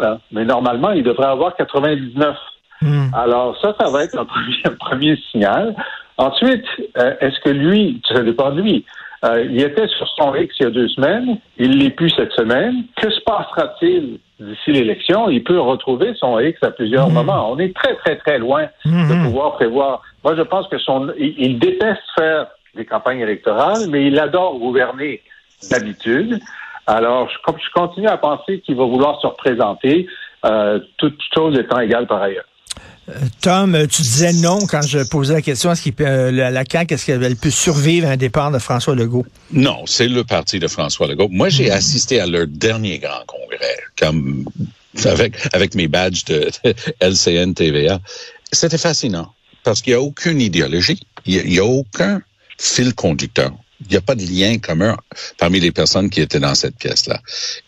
là, 0.02 0.20
mais 0.30 0.44
normalement, 0.44 0.90
il 0.90 1.02
devrait 1.02 1.28
avoir 1.28 1.56
99 1.56 2.36
Hmm. 2.80 3.08
Alors 3.12 3.58
ça, 3.60 3.74
ça 3.78 3.90
va 3.90 4.04
être 4.04 4.18
un 4.18 4.24
premier, 4.24 4.56
un 4.64 4.70
premier 4.78 5.16
signal. 5.30 5.74
Ensuite, 6.16 6.64
euh, 6.96 7.14
est-ce 7.20 7.38
que 7.40 7.50
lui, 7.50 8.00
ça 8.08 8.22
dépend 8.22 8.50
de 8.50 8.60
lui, 8.60 8.84
euh, 9.24 9.44
il 9.50 9.60
était 9.60 9.88
sur 9.88 10.08
son 10.16 10.34
X 10.34 10.54
il 10.60 10.62
y 10.62 10.66
a 10.66 10.70
deux 10.70 10.88
semaines, 10.88 11.38
il 11.58 11.78
l'est 11.78 11.90
plus 11.90 12.10
cette 12.10 12.32
semaine. 12.32 12.84
Que 12.96 13.10
se 13.10 13.20
passera-t-il 13.22 14.18
d'ici 14.38 14.72
l'élection? 14.72 15.28
Il 15.28 15.42
peut 15.42 15.58
retrouver 15.58 16.14
son 16.14 16.38
X 16.38 16.62
à 16.62 16.70
plusieurs 16.70 17.10
moments. 17.10 17.50
On 17.50 17.58
est 17.58 17.74
très, 17.74 17.96
très, 17.96 18.16
très 18.16 18.38
loin 18.38 18.66
de 18.84 19.24
pouvoir 19.24 19.54
prévoir. 19.54 20.02
Moi, 20.24 20.36
je 20.36 20.42
pense 20.42 20.68
que 20.68 20.78
son, 20.78 21.12
il, 21.18 21.34
il 21.38 21.58
déteste 21.58 22.02
faire 22.16 22.46
des 22.74 22.84
campagnes 22.84 23.20
électorales, 23.20 23.88
mais 23.90 24.06
il 24.06 24.18
adore 24.18 24.58
gouverner 24.58 25.22
d'habitude. 25.70 26.38
Alors, 26.86 27.28
je, 27.28 27.52
je 27.58 27.70
continue 27.74 28.06
à 28.06 28.16
penser 28.16 28.60
qu'il 28.60 28.76
va 28.76 28.84
vouloir 28.84 29.20
se 29.20 29.26
représenter, 29.26 30.06
euh, 30.44 30.78
toutes 30.96 31.20
choses 31.34 31.58
étant 31.58 31.80
égales 31.80 32.06
par 32.06 32.22
ailleurs. 32.22 32.44
Tom, 33.40 33.74
euh, 33.74 33.86
tu 33.86 34.02
disais 34.02 34.32
non 34.32 34.58
quand 34.66 34.82
je 34.82 34.98
posais 34.98 35.34
la 35.34 35.42
question, 35.42 35.72
est-ce 35.72 35.82
qu'il 35.82 35.94
euh, 36.00 36.30
la, 36.30 36.64
CAQ, 36.70 36.94
est-ce 36.94 37.06
qu'elle 37.06 37.36
peut 37.36 37.50
survivre 37.50 38.08
à 38.08 38.12
un 38.12 38.16
départ 38.16 38.50
de 38.50 38.58
François 38.58 38.94
Legault? 38.94 39.26
Non, 39.52 39.84
c'est 39.86 40.08
le 40.08 40.24
parti 40.24 40.58
de 40.58 40.68
François 40.68 41.06
Legault. 41.06 41.28
Moi, 41.30 41.48
j'ai 41.48 41.70
assisté 41.70 42.20
à 42.20 42.26
leur 42.26 42.46
dernier 42.46 42.98
grand 42.98 43.24
congrès, 43.26 43.76
comme 43.98 44.44
avec, 45.04 45.74
mes 45.74 45.88
badges 45.88 46.24
de 46.24 46.50
LCN 47.00 47.54
TVA. 47.54 48.00
C'était 48.52 48.78
fascinant 48.78 49.32
parce 49.64 49.82
qu'il 49.82 49.92
n'y 49.92 49.98
a 49.98 50.02
aucune 50.02 50.40
idéologie, 50.40 51.00
il 51.26 51.44
n'y 51.44 51.58
a, 51.58 51.64
aucun 51.64 52.22
fil 52.58 52.94
conducteur. 52.94 53.52
Il 53.80 53.88
n'y 53.88 53.96
a 53.96 54.00
pas 54.00 54.14
de 54.14 54.22
lien 54.22 54.58
commun 54.58 54.96
parmi 55.38 55.60
les 55.60 55.70
personnes 55.70 56.10
qui 56.10 56.20
étaient 56.20 56.40
dans 56.40 56.54
cette 56.54 56.76
pièce-là. 56.76 57.20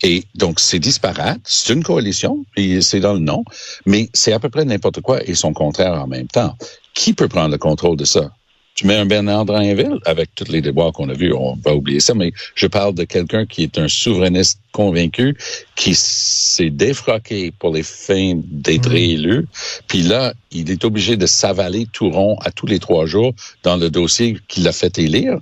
Et 0.03 0.25
donc, 0.35 0.59
c'est 0.59 0.79
disparate. 0.79 1.41
C'est 1.45 1.73
une 1.73 1.85
coalition, 1.85 2.45
c'est 2.57 3.01
dans 3.01 3.13
le 3.13 3.21
nom, 3.21 3.45
mais 3.87 4.09
c'est 4.13 4.33
à 4.33 4.41
peu 4.41 4.49
près 4.49 4.65
n'importe 4.65 5.01
quoi 5.01 5.23
et 5.25 5.35
son 5.35 5.53
contraire 5.53 5.95
en 5.95 6.07
même 6.07 6.27
temps. 6.29 6.57
Qui 6.95 7.15
peut 7.15 7.29
prendre 7.29 7.51
le 7.51 7.59
contrôle 7.59 7.97
de 7.97 8.05
ça? 8.05 8.33
Tu 8.75 8.87
mets 8.87 8.97
un 8.97 9.05
Bernard 9.05 9.45
Drainville 9.45 9.99
avec 10.07 10.35
tous 10.35 10.51
les 10.51 10.63
débats 10.63 10.91
qu'on 10.95 11.09
a 11.11 11.13
vus, 11.13 11.35
on 11.35 11.55
va 11.57 11.75
oublier 11.75 12.01
ça, 12.01 12.15
mais 12.15 12.33
je 12.55 12.67
parle 12.67 12.95
de 12.95 13.05
quelqu'un 13.05 13.45
qui 13.45 13.63
est 13.63 13.79
un 13.79 13.89
souverainiste 13.89 14.61
convaincu, 14.73 15.37
qui 15.75 15.95
s'est 15.95 16.71
défroqué 16.71 17.53
pour 17.59 17.75
les 17.75 17.83
fins 17.83 18.35
d'être 18.45 18.89
mmh. 18.89 18.93
réélu, 18.93 19.47
puis 19.89 20.03
là, 20.03 20.33
il 20.53 20.71
est 20.71 20.85
obligé 20.85 21.17
de 21.17 21.27
s'avaler 21.27 21.87
tout 21.93 22.11
rond 22.11 22.37
à 22.41 22.51
tous 22.51 22.67
les 22.67 22.79
trois 22.79 23.07
jours 23.07 23.35
dans 23.63 23.77
le 23.77 23.91
dossier 23.91 24.39
qu'il 24.49 24.67
a 24.69 24.73
fait 24.73 24.99
élire. 24.99 25.39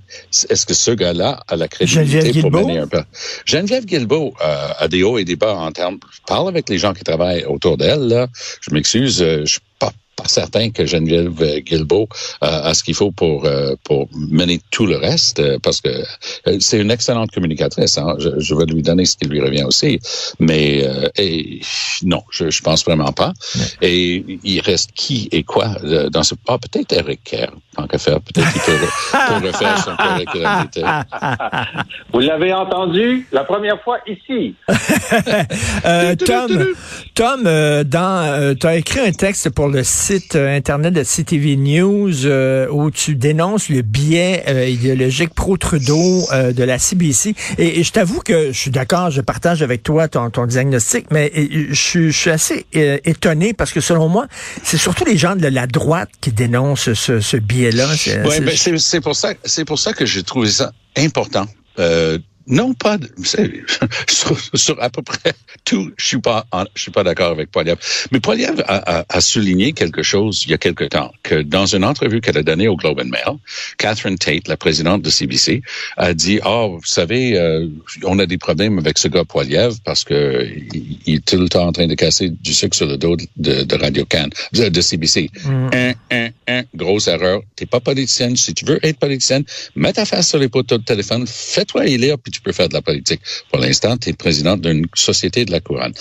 Est-ce 0.49 0.66
que 0.66 0.75
ce 0.75 0.90
gars-là 0.90 1.42
a 1.47 1.56
la 1.56 1.68
crédibilité 1.68 2.40
pour 2.40 2.50
mener 2.50 2.78
un 2.78 2.88
peu? 2.88 3.02
Geneviève 3.44 3.85
Guilbeault 3.85 4.35
euh, 4.42 4.68
a 4.78 4.88
des 4.88 5.02
hauts 5.02 5.18
et 5.18 5.25
des 5.25 5.37
bas 5.37 5.54
en 5.54 5.70
termes... 5.73 5.99
Je 6.11 6.20
parle 6.26 6.49
avec 6.49 6.68
les 6.68 6.78
gens 6.78 6.92
qui 6.94 7.04
travaillent 7.04 7.44
autour 7.44 7.76
d'elle, 7.76 8.08
là. 8.08 8.26
Je 8.61 8.73
m'excuse, 8.73 9.23
euh, 9.23 9.42
je 9.44 9.52
suis 9.52 9.61
pas 9.78 9.92
pas 10.18 10.28
certain 10.28 10.70
que 10.70 10.84
Geneviève 10.84 11.60
Guilbeault 11.60 12.08
euh, 12.42 12.70
a 12.70 12.75
ce 12.75 12.82
qu'il 12.82 12.94
faut 12.94 13.12
pour 13.12 13.44
euh, 13.44 13.75
pour 13.84 14.08
mener 14.12 14.60
tout 14.70 14.87
le 14.87 14.96
reste, 14.96 15.38
euh, 15.40 15.58
parce 15.62 15.80
que 15.80 15.88
euh, 15.88 16.56
c'est 16.60 16.78
une 16.80 16.90
excellente 16.90 17.30
communicatrice. 17.30 17.96
Hein. 17.98 18.16
Je, 18.18 18.30
je, 18.38 18.54
vais 18.54 18.64
lui 18.66 18.82
donner 18.82 19.04
ce 19.04 19.16
qui 19.16 19.26
lui 19.26 19.40
revient 19.40 19.62
aussi, 19.64 20.00
mais 20.40 20.84
euh, 20.84 21.08
et, 21.16 21.60
non, 22.02 22.22
je, 22.30 22.50
je 22.50 22.62
pense 22.62 22.84
vraiment 22.84 23.12
pas. 23.12 23.32
Ouais. 23.54 23.88
Et 23.88 24.40
il 24.42 24.60
reste 24.60 24.90
qui 24.92 25.28
et 25.32 25.44
quoi 25.44 25.68
dans 26.10 26.22
ce 26.22 26.34
ah 26.48 26.58
peut-être 26.58 26.92
Eric 26.92 27.22
Kerr, 27.25 27.52
tant 27.76 27.87
qu'à 27.87 27.98
faire, 27.98 28.20
peut-être 28.20 28.52
qu'il 28.52 28.62
peut, 28.62 28.78
peut 29.12 29.46
refaire 29.46 29.84
son 29.84 29.96
curriculum 29.96 30.68
Vous 32.12 32.20
l'avez 32.20 32.52
entendu 32.52 33.26
la 33.32 33.44
première 33.44 33.80
fois 33.82 33.98
ici. 34.06 34.54
Tom, 36.26 36.75
Tom, 37.14 37.42
dans 37.84 38.56
tu 38.58 38.66
as 38.66 38.76
écrit 38.76 39.00
un 39.00 39.12
texte 39.12 39.50
pour 39.50 39.68
le 39.68 39.84
site 40.08 40.36
internet 40.36 40.94
de 40.94 41.02
CTV 41.02 41.56
News 41.56 42.24
euh, 42.24 42.66
où 42.70 42.90
tu 42.90 43.14
dénonces 43.14 43.68
le 43.68 43.82
biais 43.82 44.42
euh, 44.48 44.66
idéologique 44.66 45.34
pro-Trudeau 45.34 46.26
euh, 46.32 46.54
de 46.54 46.62
la 46.62 46.78
CBC. 46.78 47.34
Et, 47.58 47.80
et 47.80 47.82
je 47.82 47.92
t'avoue 47.92 48.20
que 48.20 48.50
je 48.50 48.58
suis 48.58 48.70
d'accord, 48.70 49.10
je 49.10 49.20
partage 49.20 49.62
avec 49.62 49.82
toi 49.82 50.08
ton, 50.08 50.30
ton 50.30 50.46
diagnostic, 50.46 51.10
mais 51.10 51.30
je, 51.34 52.08
je 52.08 52.18
suis 52.18 52.30
assez 52.30 52.64
étonné 52.72 53.52
parce 53.52 53.70
que 53.70 53.82
selon 53.82 54.08
moi, 54.08 54.28
c'est 54.62 54.78
surtout 54.78 55.04
les 55.04 55.18
gens 55.18 55.36
de 55.36 55.46
la 55.46 55.66
droite 55.66 56.08
qui 56.22 56.32
dénoncent 56.32 56.94
ce, 56.94 57.20
ce 57.20 57.36
biais-là. 57.36 57.88
Oui, 58.24 58.40
ben 58.40 58.78
c'est 58.78 59.02
pour 59.02 59.14
ça, 59.14 59.34
c'est 59.44 59.66
pour 59.66 59.78
ça 59.78 59.92
que 59.92 60.06
j'ai 60.06 60.22
trouvé 60.22 60.48
ça 60.48 60.72
important. 60.96 61.46
Euh, 61.78 62.18
non 62.48 62.74
pas 62.74 62.98
de, 62.98 63.08
sur, 64.08 64.38
sur, 64.54 64.82
à 64.82 64.90
peu 64.90 65.02
près 65.02 65.32
tout, 65.64 65.90
je 65.96 66.04
suis 66.04 66.20
pas 66.20 66.46
en, 66.50 66.64
je 66.74 66.82
suis 66.82 66.90
pas 66.90 67.04
d'accord 67.04 67.30
avec 67.30 67.50
Poiliev. 67.50 67.76
Mais 68.10 68.20
Poiliev 68.20 68.62
a, 68.66 68.98
a, 69.00 69.04
a, 69.08 69.20
souligné 69.20 69.72
quelque 69.72 70.02
chose 70.02 70.44
il 70.46 70.50
y 70.50 70.54
a 70.54 70.58
quelque 70.58 70.84
temps 70.84 71.12
que 71.22 71.42
dans 71.42 71.66
une 71.66 71.84
entrevue 71.84 72.20
qu'elle 72.20 72.38
a 72.38 72.42
donnée 72.42 72.68
au 72.68 72.76
Globe 72.76 73.00
and 73.00 73.10
Mail, 73.10 73.38
Catherine 73.76 74.16
Tate, 74.16 74.48
la 74.48 74.56
présidente 74.56 75.02
de 75.02 75.10
CBC, 75.10 75.62
a 75.96 76.14
dit 76.14 76.40
"Oh, 76.44 76.78
vous 76.80 76.86
savez, 76.86 77.36
euh, 77.36 77.68
on 78.04 78.18
a 78.18 78.26
des 78.26 78.38
problèmes 78.38 78.78
avec 78.78 78.98
ce 78.98 79.08
gars 79.08 79.24
Poiliev 79.24 79.76
parce 79.84 80.04
que 80.04 80.48
il, 80.74 80.98
il, 81.06 81.14
est 81.16 81.24
tout 81.24 81.36
le 81.36 81.48
temps 81.48 81.66
en 81.66 81.72
train 81.72 81.86
de 81.86 81.94
casser 81.94 82.30
du 82.30 82.54
sucre 82.54 82.76
sur 82.76 82.86
le 82.86 82.96
dos 82.96 83.16
de, 83.36 83.62
de 83.62 83.76
Radio 83.76 84.04
Can, 84.10 84.28
de, 84.52 84.68
de 84.68 84.80
CBC. 84.80 85.30
Mm. 85.44 85.70
Un, 85.72 85.92
un, 86.10 86.28
un, 86.48 86.62
grosse 86.74 87.08
erreur. 87.08 87.42
T'es 87.56 87.66
pas 87.66 87.80
politicienne. 87.80 88.36
Si 88.36 88.54
tu 88.54 88.64
veux 88.64 88.78
être 88.84 88.98
politicienne, 88.98 89.44
mets 89.76 89.92
ta 89.92 90.04
face 90.04 90.28
sur 90.28 90.38
les 90.38 90.48
poteaux 90.48 90.78
de 90.78 90.84
téléphone, 90.84 91.26
fais-toi 91.26 91.86
élire 91.86 92.18
puis 92.18 92.32
tu 92.32 92.38
peux 92.40 92.52
faire 92.52 92.68
de 92.68 92.75
la 92.75 92.83
politique. 92.83 93.21
Pour 93.50 93.61
l'instant, 93.61 93.97
tu 93.97 94.11
es 94.11 94.12
président 94.12 94.57
d'une 94.57 94.87
société 94.95 95.45
de 95.45 95.50
la 95.50 95.61
couronne. 95.61 95.92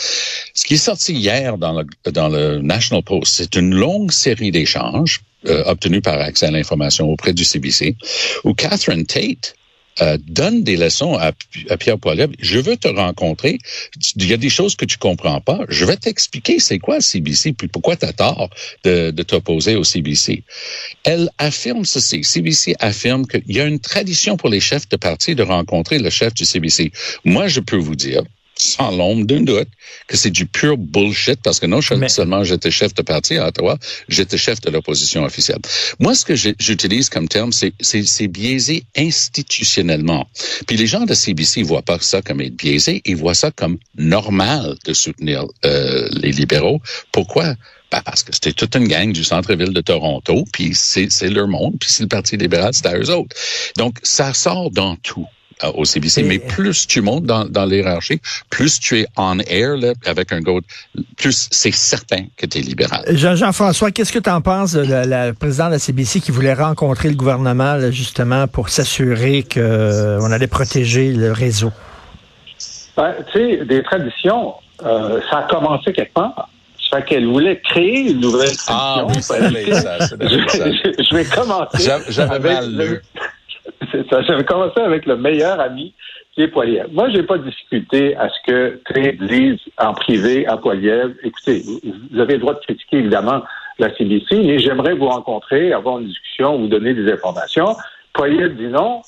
Ce 0.54 0.66
qui 0.66 0.76
est 0.76 0.78
sorti 0.78 1.14
hier 1.14 1.58
dans 1.58 1.82
le, 1.82 2.12
dans 2.12 2.30
le 2.30 2.60
National 2.60 3.04
Post, 3.04 3.36
c'est 3.36 3.56
une 3.56 3.74
longue 3.74 4.12
série 4.12 4.52
d'échanges 4.52 5.22
euh, 5.48 5.64
obtenus 5.66 6.02
par 6.02 6.20
accès 6.20 6.48
à 6.48 6.52
l'information 6.52 7.10
auprès 7.10 7.34
du 7.34 7.46
CBC, 7.46 7.96
où 8.44 8.54
Catherine 8.54 9.06
Tate 9.06 9.57
euh, 10.02 10.18
donne 10.28 10.64
des 10.64 10.78
leçons 10.78 11.16
à, 11.16 11.32
Pierre 11.78 11.98
Poilievre. 11.98 12.34
Je 12.40 12.60
veux 12.60 12.78
te 12.78 12.88
rencontrer. 12.88 13.58
Il 14.16 14.28
y 14.28 14.34
a 14.34 14.38
des 14.38 14.50
choses 14.50 14.76
que 14.76 14.86
tu 14.86 14.98
comprends 14.98 15.42
pas. 15.42 15.60
Je 15.70 15.86
vais 15.86 15.98
t'expliquer 15.98 16.60
c'est 16.60 16.80
quoi 16.80 16.96
le 16.96 17.02
CBC, 17.02 17.54
puis 17.54 17.68
pourquoi 17.68 17.96
tu 17.96 18.06
as 18.06 18.14
tort 18.14 18.50
de, 18.84 19.12
de 19.12 19.24
t'opposer 19.24 19.76
au 19.76 19.84
CBC. 19.84 20.44
Elle 21.04 21.30
affirme 21.38 21.86
ceci. 21.86 22.24
CBC 22.24 22.76
affirme 22.80 23.26
qu'il 23.26 23.56
y 23.56 23.60
a 23.60 23.66
une 23.66 23.80
tradition 23.80 24.38
pour 24.38 24.50
les 24.50 24.60
chefs 24.60 24.88
de 24.90 24.98
parti 24.98 25.36
de 25.36 25.44
rencontrer 25.44 26.00
le 26.00 26.10
chef 26.10 26.34
du 26.34 26.46
CBC. 26.46 26.92
Moi, 27.26 27.48
je 27.48 27.60
peux 27.60 27.78
vous 27.78 27.96
dire, 27.96 28.24
sans 28.58 28.92
l'ombre 28.92 29.26
d'un 29.26 29.42
doute 29.42 29.68
que 30.08 30.18
c'est 30.18 30.30
du 30.30 30.46
pur 30.46 30.78
bullshit 30.78 31.40
parce 31.42 31.60
que 31.60 31.66
non 31.66 31.80
Mais... 31.98 32.10
seulement 32.10 32.44
j'étais 32.44 32.72
chef 32.72 32.94
de 32.94 33.02
parti 33.02 33.38
à 33.38 33.48
Ottawa, 33.48 33.78
j'étais 34.10 34.38
chef 34.38 34.62
de 34.62 34.72
l'opposition 34.72 35.24
officielle. 35.24 35.60
Moi, 36.00 36.16
ce 36.16 36.26
que 36.26 36.36
j'utilise 36.36 37.10
comme 37.10 37.28
terme, 37.28 37.52
c'est 37.52 38.28
biaisé 38.28 38.84
institutionnellement. 38.96 40.28
Puis 40.66 40.78
les 40.78 40.88
gens 40.88 41.06
de 41.06 41.14
CBC 41.14 41.64
voient 41.64 41.82
pas 41.82 42.00
ça 42.00 42.22
comme 42.22 42.42
être 42.42 42.56
biaisé, 42.56 43.02
ils 43.06 43.16
voient 43.16 43.34
ça 43.34 43.52
comme 43.52 43.78
normal 43.98 44.76
de 44.86 44.94
soutenir 44.94 45.46
euh, 45.66 46.08
les 46.12 46.32
libéraux. 46.32 46.82
Pourquoi? 47.12 47.56
Ben 47.90 48.02
parce 48.04 48.24
que 48.24 48.34
c'était 48.34 48.52
toute 48.52 48.76
une 48.76 48.88
gang 48.88 49.14
du 49.14 49.24
centre-ville 49.24 49.72
de 49.72 49.80
Toronto, 49.80 50.44
puis 50.52 50.72
c'est 50.74 51.08
leur 51.30 51.48
monde, 51.48 51.76
puis 51.80 51.90
c'est 51.90 52.04
le 52.04 52.10
Parti 52.10 52.36
libéral, 52.36 52.74
c'est 52.74 52.86
à 52.86 52.98
eux 52.98 53.10
autres. 53.10 53.36
Donc, 53.78 53.98
ça 54.04 54.34
sort 54.34 54.72
dans 54.72 54.98
tout 54.98 55.28
au 55.74 55.86
CBC, 55.86 56.24
mais 56.24 56.40
plus 56.40 56.88
tu 56.88 57.02
montes 57.02 57.24
dans, 57.24 57.46
dans 57.46 57.66
l'hierarchie, 57.66 58.22
plus 58.50 58.80
tu 58.80 59.00
es 59.00 59.08
on 59.18 59.40
air 59.40 59.76
là, 59.78 59.94
avec 60.06 60.32
un 60.32 60.42
goat, 60.42 60.62
plus 61.18 61.48
c'est 61.52 61.74
certain 61.74 62.26
que 62.38 62.46
tu 62.46 62.60
es 62.60 62.62
libéral. 62.62 63.04
Jean-François, 63.10 63.92
qu'est-ce 63.92 64.12
que 64.12 64.20
tu 64.20 64.30
en 64.30 64.42
penses 64.42 64.74
de 64.74 64.82
la, 64.82 65.06
la 65.06 65.34
présidente 65.34 65.68
de 65.68 65.74
la 65.74 65.80
CBC 65.80 66.22
qui 66.22 66.32
voulait 66.32 66.54
rencontrer 66.54 67.10
le 67.10 67.16
gouvernement 67.16 67.76
là, 67.76 67.92
justement 67.92 68.48
pour 68.48 68.70
s'assurer 68.70 69.44
qu'on 69.44 69.60
euh, 69.60 70.32
allait 70.32 70.48
protéger 70.48 71.12
le 71.12 71.32
réseau? 71.32 71.72
Ben, 72.96 73.14
tu 73.32 73.40
sais, 73.40 73.66
des 73.66 73.84
traditions, 73.84 74.56
euh, 74.84 75.20
ça 75.30 75.40
a 75.40 75.44
commencé 75.44 75.94
quelque 75.94 76.14
part. 76.14 76.50
Ça 76.90 76.98
fait 76.98 77.06
qu'elle 77.06 77.28
voulait 77.28 77.60
créer 77.60 78.12
une 78.12 78.22
nouvelle 78.22 78.56
tradition. 78.56 78.74
Ah 78.74 79.06
oui, 79.08 79.16
c'est 79.20 79.74
ça. 79.74 80.00
ça. 80.08 80.16
je, 80.22 81.04
je 81.04 81.16
vais 81.16 81.26
commencer. 81.26 81.92
J'avais 82.10 82.40
mal 82.40 82.72
lu 82.72 83.02
ça. 84.10 84.22
J'avais 84.22 84.44
commencé 84.44 84.80
avec 84.80 85.06
le 85.06 85.18
meilleur 85.18 85.60
ami 85.60 85.94
qui 86.34 86.44
est 86.44 86.48
Poiliev. 86.48 86.88
Moi, 86.92 87.10
j'ai 87.10 87.24
pas 87.24 87.38
de 87.38 87.44
difficulté 87.44 88.16
à 88.16 88.30
ce 88.30 88.36
que 88.46 88.82
Trade 88.86 89.18
dise 89.24 89.60
en 89.78 89.94
privé 89.94 90.46
à 90.48 90.58
Poiliev, 90.58 91.16
écoutez, 91.24 91.64
vous 92.12 92.20
avez 92.20 92.34
le 92.34 92.40
droit 92.40 92.54
de 92.54 92.60
critiquer 92.60 92.98
évidemment 92.98 93.44
la 93.80 93.96
CBC, 93.96 94.44
mais 94.44 94.60
j'aimerais 94.60 94.94
vous 94.94 95.08
rencontrer, 95.08 95.74
avoir 95.74 96.00
une 96.00 96.08
discussion, 96.08 96.58
vous 96.58 96.68
donner 96.68 96.94
des 96.94 97.12
informations. 97.12 97.76
Poiliev 98.14 98.56
dit 98.56 98.68
non, 98.68 99.02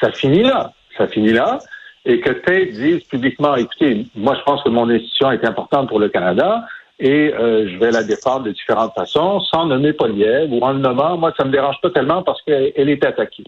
ça 0.00 0.12
finit 0.12 0.42
là. 0.42 0.72
Ça 0.96 1.06
finit 1.06 1.32
là. 1.32 1.58
Et 2.04 2.20
que 2.20 2.30
Tate 2.30 2.70
dise 2.70 3.04
publiquement, 3.04 3.54
écoutez, 3.56 4.06
moi 4.14 4.36
je 4.36 4.42
pense 4.42 4.62
que 4.62 4.68
mon 4.68 4.88
institution 4.88 5.30
est 5.30 5.44
importante 5.44 5.88
pour 5.88 6.00
le 6.00 6.08
Canada, 6.08 6.64
et 7.00 7.32
euh, 7.32 7.68
je 7.68 7.78
vais 7.78 7.92
la 7.92 8.02
défendre 8.02 8.44
de 8.44 8.50
différentes 8.50 8.92
façons, 8.94 9.40
sans 9.40 9.66
nommer 9.66 9.92
Poliev 9.92 10.52
ou 10.52 10.60
en 10.60 10.72
le 10.72 10.80
nommant. 10.80 11.16
Moi, 11.16 11.32
ça 11.36 11.44
me 11.44 11.52
dérange 11.52 11.80
pas 11.80 11.90
tellement 11.90 12.22
parce 12.22 12.42
qu'elle 12.42 12.72
est 12.88 13.04
attaquée. 13.04 13.44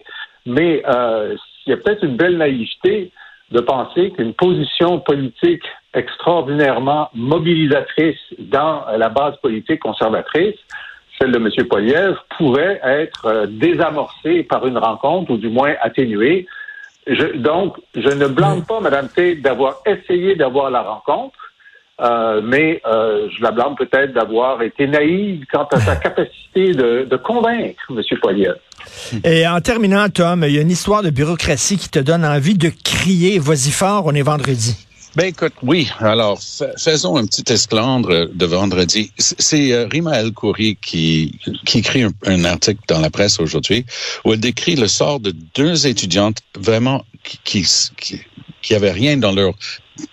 Mais 0.46 0.82
euh, 0.86 1.36
il 1.66 1.70
y 1.70 1.72
a 1.72 1.76
peut-être 1.76 2.04
une 2.04 2.16
belle 2.16 2.38
naïveté 2.38 3.12
de 3.50 3.60
penser 3.60 4.10
qu'une 4.12 4.34
position 4.34 5.00
politique 5.00 5.64
extraordinairement 5.94 7.10
mobilisatrice 7.14 8.18
dans 8.38 8.84
la 8.96 9.08
base 9.08 9.36
politique 9.42 9.80
conservatrice, 9.80 10.54
celle 11.18 11.32
de 11.32 11.38
M. 11.38 11.66
Poliev, 11.68 12.16
pourrait 12.38 12.80
être 12.82 13.26
euh, 13.26 13.46
désamorcée 13.46 14.44
par 14.44 14.66
une 14.66 14.78
rencontre 14.78 15.32
ou 15.32 15.36
du 15.36 15.48
moins 15.48 15.74
atténuée. 15.82 16.46
Je, 17.06 17.36
donc, 17.36 17.76
je 17.94 18.08
ne 18.08 18.28
blâme 18.28 18.64
pas 18.64 18.80
Mme 18.80 19.08
T 19.08 19.34
d'avoir 19.36 19.78
essayé 19.84 20.36
d'avoir 20.36 20.70
la 20.70 20.82
rencontre. 20.82 21.49
Euh, 22.00 22.40
mais 22.42 22.80
euh, 22.86 23.28
je 23.36 23.42
la 23.42 23.50
blâme 23.50 23.74
peut-être 23.76 24.14
d'avoir 24.14 24.62
été 24.62 24.86
naïve 24.86 25.44
quant 25.52 25.66
à 25.70 25.80
sa 25.80 25.96
capacité 25.96 26.72
de, 26.72 27.06
de 27.08 27.16
convaincre 27.16 27.80
M. 27.90 28.00
Poilievre. 28.20 28.56
Et 29.24 29.46
en 29.46 29.60
terminant, 29.60 30.08
Tom, 30.08 30.44
il 30.46 30.54
y 30.54 30.58
a 30.58 30.62
une 30.62 30.70
histoire 30.70 31.02
de 31.02 31.10
bureaucratie 31.10 31.76
qui 31.76 31.90
te 31.90 31.98
donne 31.98 32.24
envie 32.24 32.54
de 32.54 32.70
crier. 32.84 33.38
Vas-y 33.38 33.70
fort, 33.70 34.04
on 34.06 34.14
est 34.14 34.22
vendredi. 34.22 34.86
Ben 35.16 35.26
écoute, 35.26 35.52
oui. 35.62 35.90
Alors, 35.98 36.38
faisons 36.78 37.16
un 37.16 37.26
petit 37.26 37.52
esclandre 37.52 38.28
de 38.32 38.46
vendredi. 38.46 39.10
C'est 39.18 39.72
euh, 39.72 39.88
Rima 39.90 40.20
El 40.20 40.32
Khoury 40.32 40.78
qui, 40.80 41.36
qui 41.66 41.78
écrit 41.78 42.04
un, 42.04 42.12
un, 42.26 42.44
article 42.44 42.80
dans 42.86 43.00
la 43.00 43.10
presse 43.10 43.40
aujourd'hui 43.40 43.84
où 44.24 44.32
elle 44.32 44.40
décrit 44.40 44.76
le 44.76 44.86
sort 44.86 45.18
de 45.18 45.34
deux 45.56 45.88
étudiantes 45.88 46.38
vraiment 46.56 47.04
qui, 47.24 47.66
qui, 47.96 48.20
qui 48.62 48.74
avaient 48.74 48.92
rien 48.92 49.16
dans 49.16 49.32
leur 49.32 49.54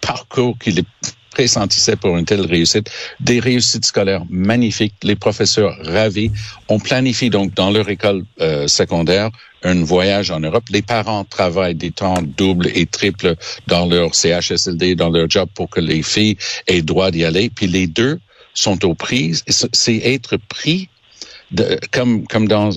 parcours 0.02 0.58
qui 0.60 0.72
les 0.72 0.84
pressentissaient 1.32 1.96
pour 1.96 2.18
une 2.18 2.26
telle 2.26 2.46
réussite. 2.46 2.90
Des 3.20 3.40
réussites 3.40 3.86
scolaires 3.86 4.24
magnifiques, 4.30 4.96
les 5.04 5.16
professeurs 5.16 5.76
ravis. 5.84 6.32
On 6.70 6.80
planifie 6.80 7.30
donc 7.30 7.54
dans 7.54 7.72
leur 7.72 7.90
école 7.90 8.24
euh, 8.42 8.68
secondaire 8.68 9.30
un 9.64 9.84
voyage 9.84 10.32
en 10.32 10.40
Europe. 10.40 10.66
Les 10.70 10.82
parents 10.82 11.24
travaillent 11.24 11.76
des 11.76 11.92
temps 11.92 12.22
doubles 12.22 12.70
et 12.74 12.86
triples 12.86 13.36
dans 13.68 13.86
leur 13.86 14.14
CHSLD, 14.14 14.96
dans 14.96 15.10
leur 15.10 15.30
job 15.30 15.50
pour 15.54 15.70
que 15.70 15.80
les 15.80 16.04
filles 16.04 16.38
aient 16.68 16.82
droit 16.82 17.12
d'y 17.12 17.26
aller. 17.26 17.50
Puis 17.50 17.68
les 17.68 17.88
deux 17.88 18.20
sont 18.54 18.84
aux 18.86 18.96
prises. 18.96 19.44
C'est 19.48 19.98
être 19.98 20.38
pris 20.38 20.90
de, 21.52 21.80
comme, 21.92 22.28
comme 22.28 22.48
dans 22.48 22.72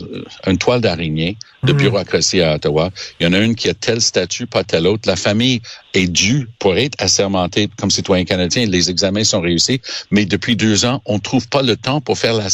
une 0.46 0.58
toile 0.58 0.80
d'araignée 0.80 1.36
de 1.62 1.72
bureaucratie 1.72 2.40
à 2.40 2.54
Ottawa. 2.54 2.90
Il 3.18 3.24
y 3.24 3.26
en 3.26 3.32
a 3.32 3.38
une 3.38 3.54
qui 3.54 3.68
a 3.68 3.74
tel 3.74 4.00
statut, 4.00 4.46
pas 4.46 4.64
tel 4.64 4.86
autre. 4.86 5.08
La 5.08 5.16
famille 5.16 5.60
est 5.92 6.06
due 6.06 6.48
pour 6.58 6.76
être 6.76 6.94
assermentée 7.02 7.68
comme 7.78 7.90
citoyen 7.90 8.24
canadien. 8.24 8.66
Les 8.66 8.88
examens 8.90 9.24
sont 9.24 9.40
réussis, 9.40 9.80
mais 10.10 10.24
depuis 10.24 10.56
deux 10.56 10.84
ans, 10.84 11.02
on 11.04 11.18
trouve 11.18 11.48
pas 11.48 11.62
le 11.62 11.76
temps 11.76 12.00
pour 12.00 12.18
faire 12.18 12.34
la 12.34 12.48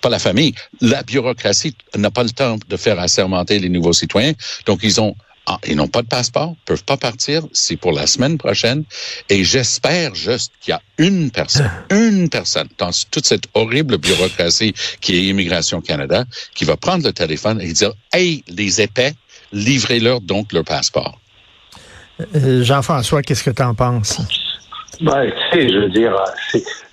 pas 0.00 0.08
la 0.08 0.18
famille. 0.18 0.54
La 0.80 1.02
bureaucratie 1.02 1.76
n'a 1.96 2.10
pas 2.10 2.22
le 2.22 2.30
temps 2.30 2.58
de 2.68 2.76
faire 2.76 2.98
assermenter 2.98 3.58
les 3.58 3.68
nouveaux 3.68 3.92
citoyens. 3.92 4.32
Donc, 4.66 4.80
ils 4.82 5.00
ont 5.00 5.14
ah, 5.46 5.58
ils 5.66 5.76
n'ont 5.76 5.88
pas 5.88 6.02
de 6.02 6.08
passeport, 6.08 6.54
peuvent 6.64 6.84
pas 6.84 6.96
partir. 6.96 7.42
C'est 7.52 7.76
pour 7.76 7.92
la 7.92 8.06
semaine 8.06 8.38
prochaine. 8.38 8.84
Et 9.28 9.44
j'espère 9.44 10.14
juste 10.14 10.52
qu'il 10.60 10.72
y 10.72 10.74
a 10.74 10.80
une 10.98 11.30
personne, 11.30 11.70
une 11.90 12.30
personne 12.30 12.68
dans 12.78 12.90
toute 13.10 13.26
cette 13.26 13.44
horrible 13.54 13.98
bureaucratie 13.98 14.74
qui 15.00 15.16
est 15.16 15.22
Immigration 15.24 15.80
Canada, 15.80 16.24
qui 16.54 16.64
va 16.64 16.76
prendre 16.76 17.04
le 17.04 17.12
téléphone 17.12 17.60
et 17.60 17.72
dire, 17.72 17.92
hey, 18.12 18.42
les 18.48 18.80
épais, 18.80 19.12
livrez-leur 19.52 20.20
donc 20.22 20.52
leur 20.52 20.64
passeport. 20.64 21.18
Euh, 22.34 22.62
Jean-François, 22.62 23.22
qu'est-ce 23.22 23.44
que 23.44 23.50
tu 23.50 23.62
en 23.62 23.74
penses? 23.74 24.20
Ben, 25.00 25.30
tu 25.50 25.58
sais, 25.58 25.68
je 25.68 25.78
veux 25.78 25.90
dire, 25.90 26.14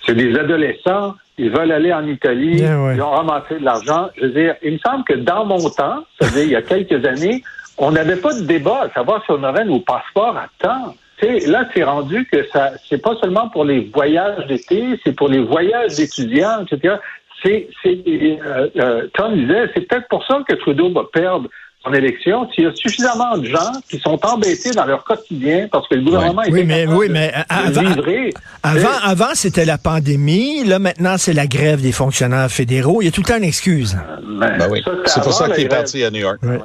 c'est 0.04 0.14
des 0.14 0.36
adolescents, 0.36 1.14
ils 1.38 1.50
veulent 1.50 1.72
aller 1.72 1.92
en 1.92 2.06
Italie, 2.06 2.58
yeah, 2.58 2.80
ouais. 2.80 2.96
ils 2.96 3.02
ont 3.02 3.10
ramassé 3.10 3.54
de 3.58 3.64
l'argent. 3.64 4.08
Je 4.16 4.26
veux 4.26 4.32
dire, 4.32 4.54
il 4.62 4.72
me 4.74 4.78
semble 4.78 5.04
que 5.04 5.14
dans 5.14 5.46
mon 5.46 5.70
temps, 5.70 6.04
c'est-à-dire 6.18 6.42
il 6.42 6.50
y 6.50 6.56
a 6.56 6.62
quelques 6.62 7.04
années, 7.06 7.42
on 7.82 7.90
n'avait 7.90 8.16
pas 8.16 8.32
de 8.32 8.42
débat 8.42 8.82
à 8.84 8.94
savoir 8.94 9.24
si 9.24 9.32
on 9.32 9.42
aurait 9.42 9.64
nos 9.64 9.80
passeports 9.80 10.36
à 10.36 10.46
temps. 10.60 10.94
T'sais, 11.20 11.40
là, 11.50 11.68
c'est 11.74 11.82
rendu 11.82 12.26
que 12.30 12.46
ça, 12.52 12.70
c'est 12.88 13.02
pas 13.02 13.16
seulement 13.20 13.48
pour 13.48 13.64
les 13.64 13.90
voyages 13.92 14.46
d'été, 14.46 15.00
c'est 15.04 15.12
pour 15.12 15.28
les 15.28 15.40
voyages 15.40 15.96
d'étudiants, 15.96 16.64
etc. 16.64 16.94
C'est, 17.42 17.68
c'est, 17.82 17.98
euh, 18.06 18.68
euh, 18.76 19.08
Tom 19.14 19.34
disait, 19.34 19.68
c'est 19.74 19.80
peut-être 19.88 20.06
pour 20.08 20.24
ça 20.26 20.38
que 20.48 20.54
Trudeau 20.54 20.92
va 20.92 21.02
perdre 21.12 21.48
son 21.84 21.92
élection. 21.92 22.48
S'il 22.52 22.64
y 22.64 22.66
a 22.68 22.74
suffisamment 22.74 23.36
de 23.36 23.46
gens 23.46 23.72
qui 23.90 23.98
sont 23.98 24.18
embêtés 24.24 24.70
dans 24.70 24.84
leur 24.84 25.02
quotidien 25.02 25.66
parce 25.70 25.88
que 25.88 25.96
le 25.96 26.02
gouvernement 26.02 26.42
oui. 26.42 26.50
est 26.50 26.52
oui, 26.52 26.64
mais, 26.64 26.86
oui, 26.86 27.08
mais 27.10 27.32
avant, 27.48 27.80
livrer, 27.80 28.32
avant, 28.62 28.96
avant 29.02 29.34
c'était 29.34 29.64
la 29.64 29.78
pandémie. 29.78 30.62
Là, 30.62 30.78
maintenant, 30.78 31.16
c'est 31.18 31.32
la 31.32 31.48
grève 31.48 31.82
des 31.82 31.92
fonctionnaires 31.92 32.48
fédéraux. 32.48 33.02
Il 33.02 33.06
y 33.06 33.08
a 33.08 33.10
tout 33.10 33.22
le 33.22 33.26
temps 33.26 33.38
une 33.38 33.42
excuse. 33.42 33.98
Ben, 34.22 34.56
ben 34.56 34.68
oui. 34.70 34.80
C'est 35.06 35.20
pour 35.20 35.32
ça 35.32 35.48
qu'il 35.50 35.64
est 35.64 35.68
parti 35.68 36.04
à 36.04 36.10
New 36.12 36.20
York. 36.20 36.38
Ouais. 36.44 36.60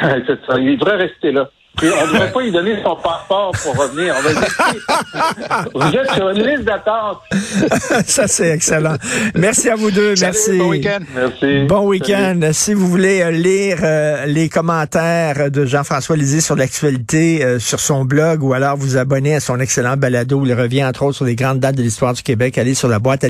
C'est 0.26 0.46
ça. 0.46 0.58
Il 0.58 0.78
devrait 0.78 0.96
rester 0.96 1.32
là. 1.32 1.48
Et 1.80 1.90
on 1.90 2.06
ne 2.06 2.12
devrait 2.12 2.32
pas 2.32 2.42
lui 2.42 2.50
donner 2.50 2.74
son 2.82 2.96
passeport 2.96 3.52
pour 3.62 3.76
revenir. 3.76 4.12
On 4.18 4.22
va 4.22 4.32
dire, 4.32 5.70
vous 5.74 5.96
êtes 5.96 6.10
sur 6.12 6.30
une 6.30 6.42
liste 6.42 6.64
d'attente. 6.64 7.20
Ça, 8.04 8.26
c'est 8.26 8.50
excellent. 8.50 8.96
Merci 9.36 9.70
à 9.70 9.76
vous 9.76 9.92
deux. 9.92 10.16
Salut, 10.16 10.32
Merci. 10.32 10.58
Bon 10.58 10.68
week-end. 10.70 10.98
Merci. 11.14 11.66
Bon 11.68 11.86
week-end. 11.86 12.40
Si 12.52 12.74
vous 12.74 12.88
voulez 12.88 13.30
lire 13.30 13.78
euh, 13.82 14.26
les 14.26 14.48
commentaires 14.48 15.52
de 15.52 15.64
Jean-François 15.66 16.16
Lisée 16.16 16.40
sur 16.40 16.56
l'actualité 16.56 17.44
euh, 17.44 17.60
sur 17.60 17.78
son 17.78 18.04
blog 18.04 18.42
ou 18.42 18.54
alors 18.54 18.76
vous 18.76 18.96
abonner 18.96 19.36
à 19.36 19.40
son 19.40 19.60
excellent 19.60 19.96
balado. 19.96 20.42
Il 20.44 20.54
revient 20.54 20.84
entre 20.84 21.04
autres 21.04 21.16
sur 21.16 21.26
les 21.26 21.36
grandes 21.36 21.60
dates 21.60 21.76
de 21.76 21.82
l'histoire 21.82 22.12
du 22.12 22.22
Québec. 22.22 22.58
Allez 22.58 22.74
sur 22.74 22.88
la 22.88 22.98
boîte 22.98 23.22